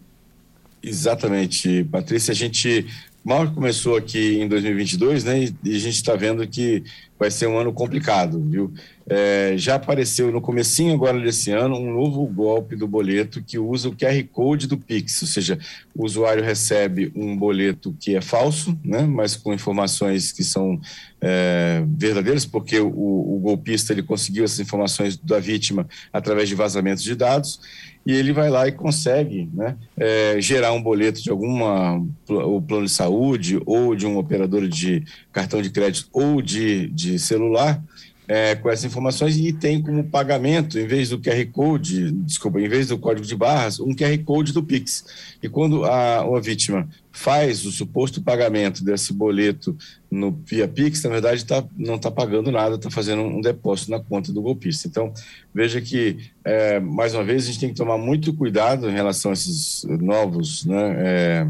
Exatamente, 0.81 1.83
Patrícia. 1.83 2.31
A 2.31 2.35
gente 2.35 2.87
mal 3.23 3.49
começou 3.51 3.95
aqui 3.95 4.41
em 4.41 4.47
2022, 4.47 5.23
né? 5.23 5.45
E, 5.63 5.75
a 5.75 5.79
gente 5.79 5.95
está 5.95 6.15
vendo 6.15 6.45
que 6.47 6.83
vai 7.17 7.31
ser 7.31 7.47
um 7.47 7.57
ano 7.57 7.71
complicado, 7.71 8.43
viu? 8.49 8.73
É, 9.07 9.53
já 9.55 9.75
apareceu 9.75 10.31
no 10.31 10.41
comecinho 10.41 10.93
agora 10.93 11.19
desse 11.19 11.51
ano 11.51 11.77
um 11.77 11.93
novo 11.93 12.25
golpe 12.25 12.75
do 12.75 12.87
boleto 12.87 13.41
que 13.41 13.57
usa 13.57 13.87
o 13.87 13.95
QR 13.95 14.21
Code 14.31 14.67
do 14.67 14.77
Pix, 14.77 15.21
ou 15.21 15.27
seja, 15.27 15.57
o 15.95 16.05
usuário 16.05 16.43
recebe 16.43 17.11
um 17.15 17.37
boleto 17.37 17.95
que 17.99 18.15
é 18.15 18.21
falso, 18.21 18.77
né? 18.83 19.03
Mas 19.03 19.35
com 19.35 19.53
informações 19.53 20.31
que 20.31 20.43
são 20.43 20.79
é, 21.21 21.83
verdadeiras, 21.87 22.45
porque 22.45 22.79
o, 22.79 22.89
o 22.89 23.39
golpista 23.41 23.93
ele 23.93 24.03
conseguiu 24.03 24.43
essas 24.43 24.59
informações 24.59 25.15
da 25.15 25.39
vítima 25.39 25.87
através 26.11 26.49
de 26.49 26.55
vazamentos 26.55 27.03
de 27.03 27.15
dados 27.15 27.59
e 28.05 28.13
ele 28.13 28.33
vai 28.33 28.49
lá 28.49 28.67
e 28.67 28.71
consegue 28.71 29.49
né, 29.53 29.77
é, 29.97 30.35
gerar 30.39 30.73
um 30.73 30.81
boleto 30.81 31.21
de 31.21 31.29
alguma 31.29 32.03
o 32.27 32.61
plano 32.61 32.85
de 32.85 32.91
saúde 32.91 33.61
ou 33.65 33.95
de 33.95 34.05
um 34.05 34.17
operador 34.17 34.67
de 34.67 35.03
cartão 35.31 35.61
de 35.61 35.69
crédito 35.69 36.09
ou 36.11 36.41
de, 36.41 36.87
de 36.87 37.17
celular 37.17 37.81
é, 38.27 38.55
com 38.55 38.69
essas 38.69 38.85
informações 38.85 39.37
e 39.37 39.51
tem 39.51 39.81
como 39.81 40.03
pagamento, 40.03 40.79
em 40.79 40.87
vez 40.87 41.09
do 41.09 41.19
QR 41.19 41.45
Code, 41.51 42.11
desculpa, 42.11 42.59
em 42.59 42.67
vez 42.67 42.87
do 42.87 42.97
código 42.97 43.25
de 43.25 43.35
barras, 43.35 43.79
um 43.79 43.93
QR 43.93 44.17
Code 44.23 44.53
do 44.53 44.63
Pix. 44.63 45.05
E 45.41 45.49
quando 45.49 45.83
a, 45.83 46.21
a 46.21 46.39
vítima 46.39 46.87
faz 47.11 47.65
o 47.65 47.71
suposto 47.71 48.21
pagamento 48.21 48.83
desse 48.83 49.13
boleto 49.13 49.77
no 50.09 50.31
via 50.45 50.67
Pix, 50.67 51.03
na 51.03 51.09
verdade 51.09 51.45
tá, 51.45 51.63
não 51.77 51.95
está 51.95 52.09
pagando 52.09 52.51
nada, 52.51 52.75
está 52.75 52.89
fazendo 52.89 53.21
um 53.21 53.41
depósito 53.41 53.91
na 53.91 53.99
conta 53.99 54.31
do 54.31 54.41
golpista. 54.41 54.87
Então, 54.87 55.13
veja 55.53 55.79
que, 55.81 56.17
é, 56.43 56.79
mais 56.79 57.13
uma 57.13 57.23
vez, 57.23 57.43
a 57.43 57.45
gente 57.47 57.59
tem 57.59 57.69
que 57.69 57.75
tomar 57.75 57.97
muito 57.97 58.33
cuidado 58.33 58.89
em 58.89 58.93
relação 58.93 59.31
a 59.31 59.33
esses 59.33 59.83
novos 59.83 60.65
né, 60.65 60.95
é, 60.97 61.47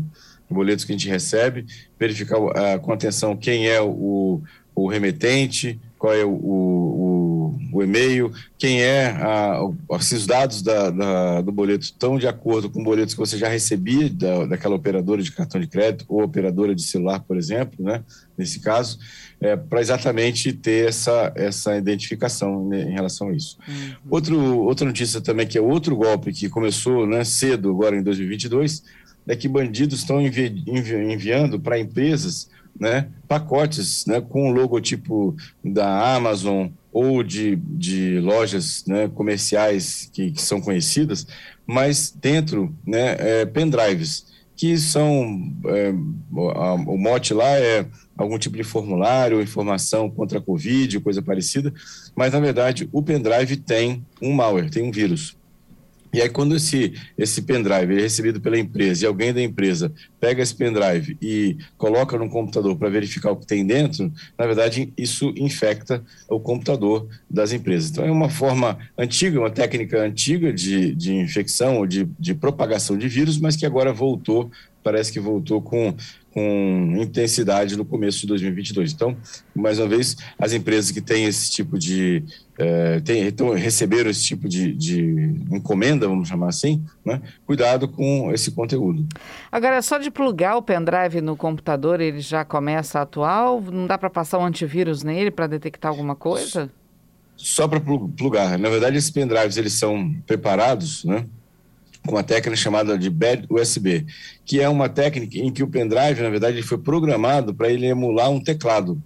boletos 0.50 0.86
que 0.86 0.92
a 0.92 0.96
gente 0.96 1.10
recebe, 1.10 1.66
verificar 2.00 2.40
uh, 2.40 2.80
com 2.82 2.94
atenção 2.94 3.36
quem 3.36 3.68
é 3.68 3.82
o, 3.82 4.42
o 4.76 4.88
remetente, 4.88 5.80
qual 6.04 6.14
é 6.14 6.26
o, 6.26 6.32
o, 6.34 7.60
o 7.72 7.82
e-mail, 7.82 8.30
quem 8.58 8.82
é, 8.82 9.06
a, 9.22 9.62
se 10.02 10.16
os 10.16 10.28
dados 10.28 10.62
da, 10.62 10.90
da, 10.90 11.40
do 11.40 11.50
boleto 11.50 11.86
estão 11.86 12.20
de 12.20 12.28
acordo 12.28 12.70
com 12.70 12.84
boletos 12.84 13.14
que 13.14 13.20
você 13.22 13.38
já 13.38 13.48
recebia 13.48 14.10
da, 14.10 14.46
daquela 14.48 14.76
operadora 14.76 15.24
de 15.24 15.32
cartão 15.32 15.62
de 15.62 15.68
crédito 15.68 16.04
ou 16.10 16.22
operadora 16.22 16.76
de 16.76 16.82
celular, 16.82 17.22
por 17.22 17.38
exemplo, 17.38 17.82
né, 17.82 18.04
nesse 18.38 18.60
caso, 18.60 19.00
é, 19.40 19.56
para 19.56 19.80
exatamente 19.80 20.52
ter 20.52 20.90
essa, 20.90 21.32
essa 21.38 21.78
identificação 21.78 22.68
né, 22.68 22.82
em 22.82 22.92
relação 22.92 23.30
a 23.30 23.34
isso. 23.34 23.58
Uhum. 23.66 23.94
Outro, 24.10 24.38
outra 24.60 24.86
notícia 24.86 25.22
também, 25.22 25.48
que 25.48 25.58
é 25.58 25.62
outro 25.62 25.96
golpe 25.96 26.34
que 26.34 26.50
começou 26.50 27.08
né, 27.08 27.24
cedo, 27.24 27.70
agora 27.70 27.96
em 27.96 28.04
2022, 28.04 28.84
é 29.26 29.38
que 29.38 29.48
bandidos 29.48 30.00
estão 30.00 30.22
envi, 30.22 30.66
envi, 30.68 30.96
enviando 31.14 31.62
para 31.62 31.80
empresas 31.80 32.50
né, 32.80 33.08
pacotes 33.28 34.06
né, 34.06 34.20
com 34.22 34.50
o 34.50 34.54
logotipo 34.54 35.36
da 35.64 36.16
Amazon 36.16 36.70
ou 36.92 37.24
de, 37.24 37.56
de 37.56 38.20
lojas 38.20 38.84
né, 38.88 39.08
comerciais 39.08 40.10
que, 40.14 40.32
que, 40.32 40.42
são 40.42 40.62
conhecidas, 40.62 41.26
mas 41.66 42.12
dentro 42.12 42.76
né, 42.86 43.16
é, 43.18 43.46
pendrives, 43.46 44.32
que 44.56 44.78
são. 44.78 45.52
É, 45.66 45.94
a, 46.56 46.74
o 46.74 46.98
mote 46.98 47.34
lá 47.34 47.50
é 47.50 47.86
algum 48.16 48.38
tipo 48.38 48.56
de 48.56 48.64
formulário, 48.64 49.42
informação 49.42 50.10
contra 50.10 50.38
a 50.38 50.42
Covid, 50.42 51.00
coisa 51.00 51.22
parecida, 51.22 51.74
mas 52.16 52.34
na 52.34 52.40
verdade 52.40 52.88
o 52.92 53.02
pendrive 53.02 53.58
tem 53.58 54.06
um 54.22 54.32
malware, 54.32 54.70
tem 54.70 54.84
um 54.84 54.92
vírus. 54.92 55.36
E 56.14 56.22
aí, 56.22 56.30
quando 56.30 56.56
esse, 56.56 56.94
esse 57.18 57.42
pendrive 57.42 57.98
é 57.98 58.02
recebido 58.02 58.40
pela 58.40 58.60
empresa 58.60 59.04
e 59.04 59.08
alguém 59.08 59.34
da 59.34 59.42
empresa 59.42 59.92
pega 60.20 60.44
esse 60.44 60.54
pendrive 60.54 61.18
e 61.20 61.58
coloca 61.76 62.18
no 62.18 62.30
computador 62.30 62.78
para 62.78 62.88
verificar 62.88 63.32
o 63.32 63.36
que 63.36 63.48
tem 63.48 63.66
dentro, 63.66 64.12
na 64.38 64.46
verdade, 64.46 64.94
isso 64.96 65.34
infecta 65.36 66.04
o 66.30 66.40
computador 66.40 67.08
das 67.28 67.52
empresas. 67.52 67.90
Então, 67.90 68.06
é 68.06 68.12
uma 68.12 68.30
forma 68.30 68.78
antiga, 68.96 69.40
uma 69.40 69.50
técnica 69.50 70.02
antiga 70.02 70.54
de, 70.54 70.94
de 70.94 71.16
infecção 71.16 71.78
ou 71.78 71.88
de, 71.88 72.08
de 72.20 72.36
propagação 72.36 72.96
de 72.96 73.08
vírus, 73.08 73.40
mas 73.40 73.56
que 73.56 73.66
agora 73.66 73.92
voltou, 73.92 74.52
parece 74.84 75.12
que 75.12 75.20
voltou 75.20 75.62
com 75.62 75.96
com 76.34 76.96
intensidade 76.98 77.78
no 77.78 77.86
começo 77.86 78.22
de 78.22 78.28
2022. 78.28 78.92
Então, 78.92 79.16
mais 79.56 79.78
uma 79.78 79.88
vez, 79.88 80.18
as 80.38 80.52
empresas 80.52 80.90
que 80.90 81.00
têm 81.00 81.26
esse 81.26 81.52
tipo 81.52 81.78
de. 81.78 82.24
É, 82.58 83.00
tem, 83.02 83.28
então, 83.28 83.54
receberam 83.54 84.10
esse 84.10 84.24
tipo 84.24 84.50
de, 84.50 84.74
de, 84.74 85.02
encomenda, 85.52 86.08
vamos 86.08 86.28
chamar 86.28 86.50
assim, 86.50 86.84
né? 87.06 87.22
cuidado 87.46 87.88
com 87.88 88.32
esse 88.34 88.52
conteúdo. 88.52 89.08
Agora, 89.52 89.82
só 89.82 89.98
de 89.98 90.10
plugar 90.12 90.58
o 90.58 90.62
pendrive 90.62 91.22
no 91.22 91.36
computador, 91.36 92.02
ele 92.02 92.20
já 92.20 92.44
começa 92.44 93.00
a 93.00 93.04
atuar? 93.04 93.62
Não 93.62 93.88
dá 93.88 93.98
para 93.98 94.10
passar 94.10 94.40
um 94.40 94.46
antivírus 94.46 95.04
nele 95.04 95.32
para 95.32 95.48
detectar 95.48 95.92
alguma 95.92 96.16
coisa? 96.16 96.70
Só 97.36 97.68
para 97.68 97.80
plugar. 97.80 98.58
Na 98.58 98.70
verdade, 98.70 98.98
esses 98.98 99.10
pendrives 99.10 99.58
eles 99.58 99.74
são 99.74 100.16
preparados, 100.26 101.04
né? 101.04 101.26
com 102.06 102.12
uma 102.12 102.24
técnica 102.24 102.56
chamada 102.56 102.98
de 102.98 103.10
Bad 103.10 103.48
USB, 103.50 104.06
que 104.46 104.60
é 104.60 104.68
uma 104.68 104.90
técnica 104.90 105.38
em 105.38 105.52
que 105.52 105.64
o 105.64 105.68
pendrive, 105.68 106.22
na 106.22 106.30
verdade, 106.30 106.58
ele 106.58 106.66
foi 106.66 106.78
programado 106.78 107.54
para 107.54 107.70
ele 107.70 107.86
emular 107.86 108.30
um 108.30 108.42
teclado. 108.42 109.02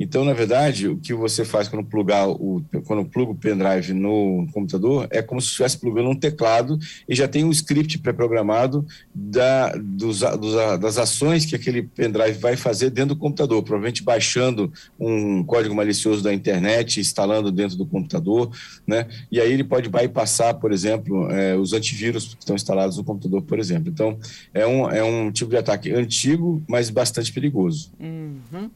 Então, 0.00 0.24
na 0.24 0.32
verdade, 0.32 0.86
o 0.86 0.96
que 0.96 1.12
você 1.12 1.44
faz 1.44 1.66
quando 1.66 1.84
plugar 1.84 2.28
o 2.28 2.62
quando 2.84 3.04
pluga 3.04 3.32
o 3.32 3.34
pendrive 3.34 3.92
no 3.92 4.46
computador 4.52 5.08
é 5.10 5.20
como 5.20 5.40
se 5.40 5.48
estivesse 5.48 5.78
plugando 5.78 6.08
um 6.08 6.14
teclado 6.14 6.78
e 7.08 7.14
já 7.14 7.26
tem 7.26 7.44
um 7.44 7.50
script 7.50 7.98
pré-programado 7.98 8.86
da, 9.12 9.72
dos, 9.76 10.20
dos, 10.20 10.54
das 10.80 10.98
ações 10.98 11.44
que 11.44 11.56
aquele 11.56 11.82
pendrive 11.82 12.38
vai 12.38 12.56
fazer 12.56 12.90
dentro 12.90 13.14
do 13.14 13.20
computador, 13.20 13.62
provavelmente 13.62 14.02
baixando 14.02 14.72
um 14.98 15.42
código 15.42 15.74
malicioso 15.74 16.22
da 16.22 16.32
internet, 16.32 17.00
instalando 17.00 17.50
dentro 17.50 17.76
do 17.76 17.86
computador, 17.86 18.50
né? 18.86 19.08
E 19.32 19.40
aí 19.40 19.52
ele 19.52 19.64
pode 19.64 19.88
bypassar, 19.88 20.54
por 20.54 20.72
exemplo, 20.72 21.30
é, 21.30 21.56
os 21.56 21.72
antivírus 21.72 22.34
que 22.34 22.40
estão 22.40 22.54
instalados 22.54 22.96
no 22.96 23.04
computador, 23.04 23.42
por 23.42 23.58
exemplo. 23.58 23.90
Então, 23.90 24.18
é 24.54 24.66
um, 24.66 24.77
é 24.90 25.02
um 25.02 25.32
tipo 25.32 25.50
de 25.50 25.56
ataque 25.56 25.92
antigo, 25.92 26.62
mas 26.68 26.90
bastante 26.90 27.32
perigoso. 27.32 27.90
Uhum. 27.98 28.70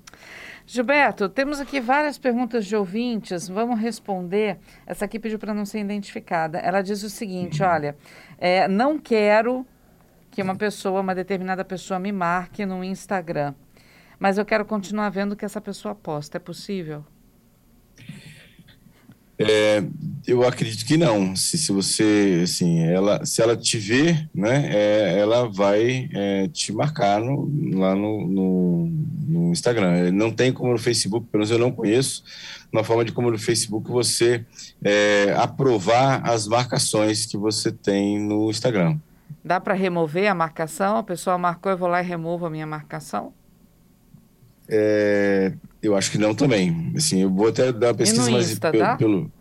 Gilberto, 0.67 1.29
temos 1.29 1.61
aqui 1.61 1.81
várias 1.81 2.17
perguntas 2.17 2.65
de 2.65 2.75
ouvintes. 2.75 3.49
Vamos 3.49 3.79
responder. 3.79 4.59
Essa 4.87 5.05
aqui 5.05 5.19
pediu 5.19 5.39
para 5.39 5.53
não 5.53 5.67
ser 5.67 5.81
identificada. 5.81 6.59
Ela 6.59 6.81
diz 6.81 7.03
o 7.03 7.11
seguinte: 7.11 7.63
olha, 7.63 7.97
é, 8.39 8.67
não 8.69 8.99
quero 8.99 9.67
que 10.31 10.41
uma 10.41 10.57
pessoa, 10.57 11.01
uma 11.01 11.15
determinada 11.15 11.65
pessoa, 11.65 11.99
me 11.99 12.11
marque 12.11 12.65
no 12.65 12.83
Instagram, 12.83 13.55
mas 14.19 14.39
eu 14.39 14.47
quero 14.47 14.65
continuar 14.65 15.11
vendo 15.11 15.37
que 15.37 15.45
essa 15.45 15.61
pessoa 15.61 15.95
posta. 15.95 16.39
É 16.39 16.41
possível? 16.41 17.05
É, 19.49 19.85
eu 20.27 20.47
acredito 20.47 20.85
que 20.85 20.97
não. 20.97 21.35
Se, 21.35 21.59
se 21.59 21.73
você, 21.73 22.41
assim, 22.45 22.85
ela, 22.85 23.25
se 23.25 23.43
ela 23.43 23.57
te 23.57 23.79
ver, 23.79 24.29
né, 24.35 24.71
é, 24.73 25.19
ela 25.19 25.49
vai 25.49 26.09
é, 26.13 26.49
te 26.49 26.73
marcar 26.73 27.21
no, 27.21 27.51
lá 27.77 27.95
no, 27.95 28.27
no, 28.27 28.87
no, 29.27 29.53
Instagram. 29.53 30.13
Não 30.13 30.31
tem 30.31 30.53
como 30.53 30.73
no 30.73 30.79
Facebook, 30.79 31.27
pelo 31.31 31.41
menos 31.41 31.51
eu 31.51 31.59
não 31.59 31.73
conheço, 31.73 32.23
uma 32.73 32.85
forma 32.85 33.05
de 33.05 33.13
como 33.13 33.31
no 33.31 33.39
Facebook 33.39 33.91
você 33.91 34.45
é, 34.83 35.35
aprovar 35.37 36.29
as 36.29 36.47
marcações 36.47 37.27
que 37.27 37.37
você 37.37 37.73
tem 37.73 38.19
no 38.19 38.51
Instagram. 38.51 38.99
Dá 39.45 39.61
para 39.61 39.75
remover 39.75 40.31
a 40.31 40.35
marcação? 40.35 40.97
A 40.97 41.03
pessoa 41.03 41.37
marcou, 41.37 41.73
eu 41.73 41.79
vou 41.79 41.89
lá 41.89 42.01
e 42.01 42.07
removo 42.07 42.47
a 42.47 42.51
minha 42.51 42.67
marcação? 42.67 43.33
É, 44.69 45.53
eu 45.83 45.97
acho 45.97 46.11
que 46.11 46.19
não 46.19 46.35
também. 46.35 46.93
Assim, 46.97 47.21
eu 47.21 47.31
vou 47.31 47.49
até 47.49 47.73
dar 47.73 47.89
uma 47.89 47.95
pesquisa 47.95 48.31
mais 48.31 48.59
pelo, 48.59 48.97
pelo, 48.97 49.33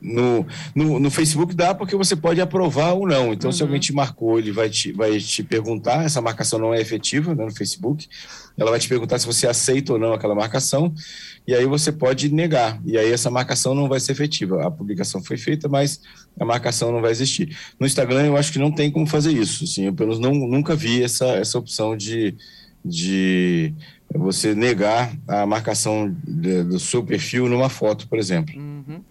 no, 0.00 0.46
no, 0.74 0.98
no, 0.98 1.10
Facebook 1.10 1.54
dá 1.54 1.74
porque 1.74 1.94
você 1.94 2.16
pode 2.16 2.40
aprovar 2.40 2.94
ou 2.94 3.06
não. 3.06 3.32
Então, 3.32 3.50
uhum. 3.50 3.52
se 3.52 3.62
alguém 3.62 3.78
te 3.78 3.92
marcou, 3.92 4.38
ele 4.38 4.50
vai 4.50 4.70
te, 4.70 4.92
vai 4.92 5.18
te 5.18 5.42
perguntar. 5.42 6.04
Essa 6.04 6.20
marcação 6.20 6.58
não 6.58 6.72
é 6.74 6.80
efetiva 6.80 7.34
né, 7.34 7.44
no 7.44 7.54
Facebook. 7.54 8.08
Ela 8.56 8.70
vai 8.70 8.80
te 8.80 8.88
perguntar 8.88 9.18
se 9.18 9.26
você 9.26 9.46
aceita 9.46 9.92
ou 9.92 9.98
não 9.98 10.12
aquela 10.12 10.34
marcação. 10.34 10.92
E 11.46 11.54
aí 11.54 11.66
você 11.66 11.92
pode 11.92 12.32
negar. 12.32 12.80
E 12.84 12.96
aí 12.96 13.12
essa 13.12 13.30
marcação 13.30 13.74
não 13.74 13.88
vai 13.88 14.00
ser 14.00 14.12
efetiva. 14.12 14.66
A 14.66 14.70
publicação 14.70 15.22
foi 15.22 15.36
feita, 15.36 15.68
mas 15.68 16.00
a 16.38 16.44
marcação 16.44 16.90
não 16.90 17.00
vai 17.00 17.10
existir. 17.10 17.56
No 17.78 17.86
Instagram, 17.86 18.26
eu 18.26 18.36
acho 18.36 18.52
que 18.52 18.58
não 18.58 18.72
tem 18.72 18.90
como 18.90 19.06
fazer 19.06 19.32
isso. 19.32 19.64
Assim, 19.64 19.84
eu, 19.84 19.92
pelo 19.92 20.10
menos, 20.10 20.20
não, 20.20 20.34
nunca 20.48 20.74
vi 20.74 21.02
essa, 21.02 21.26
essa 21.26 21.58
opção 21.58 21.96
de. 21.96 22.36
de 22.84 23.74
você 24.14 24.54
negar 24.54 25.12
a 25.26 25.46
marcação 25.46 26.14
de, 26.24 26.62
do 26.64 26.78
seu 26.78 27.02
perfil 27.02 27.48
numa 27.48 27.68
foto, 27.68 28.08
por 28.08 28.18
exemplo. 28.18 28.54
Uhum. 28.56 29.02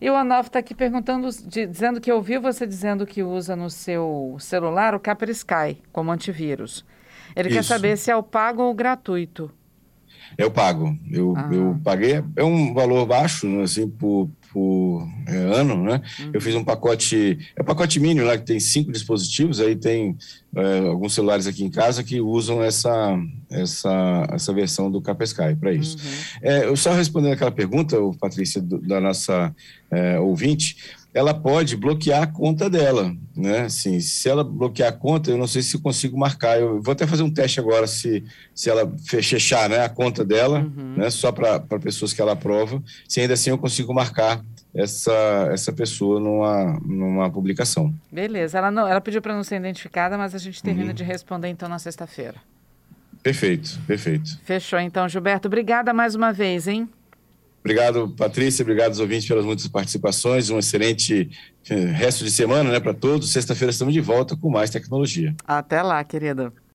E 0.00 0.08
o 0.10 0.16
Anov 0.16 0.46
está 0.46 0.58
aqui 0.58 0.74
perguntando, 0.74 1.28
de, 1.46 1.66
dizendo 1.66 2.00
que 2.00 2.10
ouviu 2.10 2.40
você 2.40 2.66
dizendo 2.66 3.06
que 3.06 3.22
usa 3.22 3.54
no 3.54 3.68
seu 3.68 4.36
celular 4.40 4.94
o 4.94 5.00
Sky 5.30 5.78
como 5.92 6.10
antivírus. 6.10 6.84
Ele 7.36 7.48
Isso. 7.48 7.58
quer 7.58 7.64
saber 7.64 7.96
se 7.98 8.10
é 8.10 8.16
o 8.16 8.22
pago 8.22 8.62
ou 8.62 8.74
gratuito. 8.74 9.50
É 10.38 10.44
o 10.44 10.50
pago. 10.50 10.96
Eu, 11.10 11.34
ah. 11.36 11.48
eu 11.52 11.78
paguei, 11.84 12.22
é 12.36 12.44
um 12.44 12.72
valor 12.72 13.04
baixo, 13.06 13.60
assim, 13.60 13.88
por, 13.88 14.30
por 14.52 15.06
é, 15.26 15.36
ano, 15.36 15.82
né? 15.82 16.02
Uhum. 16.18 16.30
Eu 16.34 16.40
fiz 16.40 16.54
um 16.54 16.64
pacote, 16.64 17.38
é 17.56 17.62
um 17.62 17.64
pacote 17.64 18.00
mínimo 18.00 18.26
lá 18.26 18.36
que 18.36 18.44
tem 18.44 18.58
cinco 18.58 18.90
dispositivos, 18.90 19.60
aí 19.60 19.76
tem 19.76 20.16
é, 20.54 20.78
alguns 20.80 21.14
celulares 21.14 21.46
aqui 21.46 21.64
em 21.64 21.70
casa 21.70 22.02
que 22.02 22.20
usam 22.20 22.62
essa, 22.62 23.18
essa, 23.48 24.26
essa 24.32 24.52
versão 24.52 24.90
do 24.90 25.00
Capesky 25.00 25.54
para 25.58 25.72
isso. 25.72 25.96
Uhum. 25.96 26.12
É, 26.42 26.64
eu 26.66 26.76
só 26.76 26.92
respondendo 26.92 27.32
aquela 27.32 27.52
pergunta, 27.52 27.96
Patrícia, 28.20 28.60
do, 28.60 28.78
da 28.80 29.00
nossa 29.00 29.54
é, 29.90 30.18
ouvinte, 30.18 30.76
ela 31.12 31.34
pode 31.34 31.76
bloquear 31.76 32.22
a 32.22 32.26
conta 32.26 32.70
dela, 32.70 33.12
né? 33.36 33.62
Assim, 33.62 33.98
se 34.00 34.28
ela 34.28 34.44
bloquear 34.44 34.90
a 34.90 34.92
conta, 34.92 35.30
eu 35.30 35.38
não 35.38 35.46
sei 35.46 35.60
se 35.60 35.76
consigo 35.78 36.16
marcar. 36.16 36.60
Eu 36.60 36.80
vou 36.80 36.92
até 36.92 37.06
fazer 37.06 37.22
um 37.22 37.30
teste 37.30 37.58
agora 37.58 37.86
se, 37.86 38.24
se 38.54 38.70
ela 38.70 38.92
fechar 39.04 39.68
né, 39.68 39.84
a 39.84 39.88
conta 39.88 40.24
dela, 40.24 40.60
uhum. 40.60 40.94
né? 40.96 41.10
Só 41.10 41.32
para 41.32 41.60
pessoas 41.80 42.12
que 42.12 42.22
ela 42.22 42.32
aprova. 42.32 42.80
Se 43.08 43.20
ainda 43.20 43.34
assim 43.34 43.50
eu 43.50 43.58
consigo 43.58 43.92
marcar 43.92 44.44
essa, 44.72 45.48
essa 45.52 45.72
pessoa 45.72 46.20
numa, 46.20 46.78
numa 46.84 47.30
publicação. 47.30 47.92
Beleza. 48.10 48.58
Ela, 48.58 48.70
não, 48.70 48.86
ela 48.86 49.00
pediu 49.00 49.20
para 49.20 49.34
não 49.34 49.42
ser 49.42 49.56
identificada, 49.56 50.16
mas 50.16 50.34
a 50.34 50.38
gente 50.38 50.62
termina 50.62 50.88
uhum. 50.88 50.94
de 50.94 51.02
responder 51.02 51.48
então 51.48 51.68
na 51.68 51.78
sexta-feira. 51.78 52.36
Perfeito, 53.22 53.78
perfeito. 53.86 54.38
Fechou 54.44 54.78
então, 54.78 55.08
Gilberto. 55.08 55.48
Obrigada 55.48 55.92
mais 55.92 56.14
uma 56.14 56.32
vez, 56.32 56.66
hein? 56.66 56.88
Obrigado, 57.60 58.08
Patrícia. 58.16 58.62
Obrigado 58.62 58.88
aos 58.88 59.00
ouvintes 59.00 59.28
pelas 59.28 59.44
muitas 59.44 59.68
participações. 59.68 60.48
Um 60.50 60.58
excelente 60.58 61.30
eh, 61.68 61.74
resto 61.74 62.24
de 62.24 62.30
semana 62.30 62.70
né, 62.70 62.80
para 62.80 62.94
todos. 62.94 63.32
Sexta-feira 63.32 63.70
estamos 63.70 63.92
de 63.92 64.00
volta 64.00 64.34
com 64.36 64.50
mais 64.50 64.70
tecnologia. 64.70 65.34
Até 65.46 65.82
lá, 65.82 66.02
querida. 66.02 66.52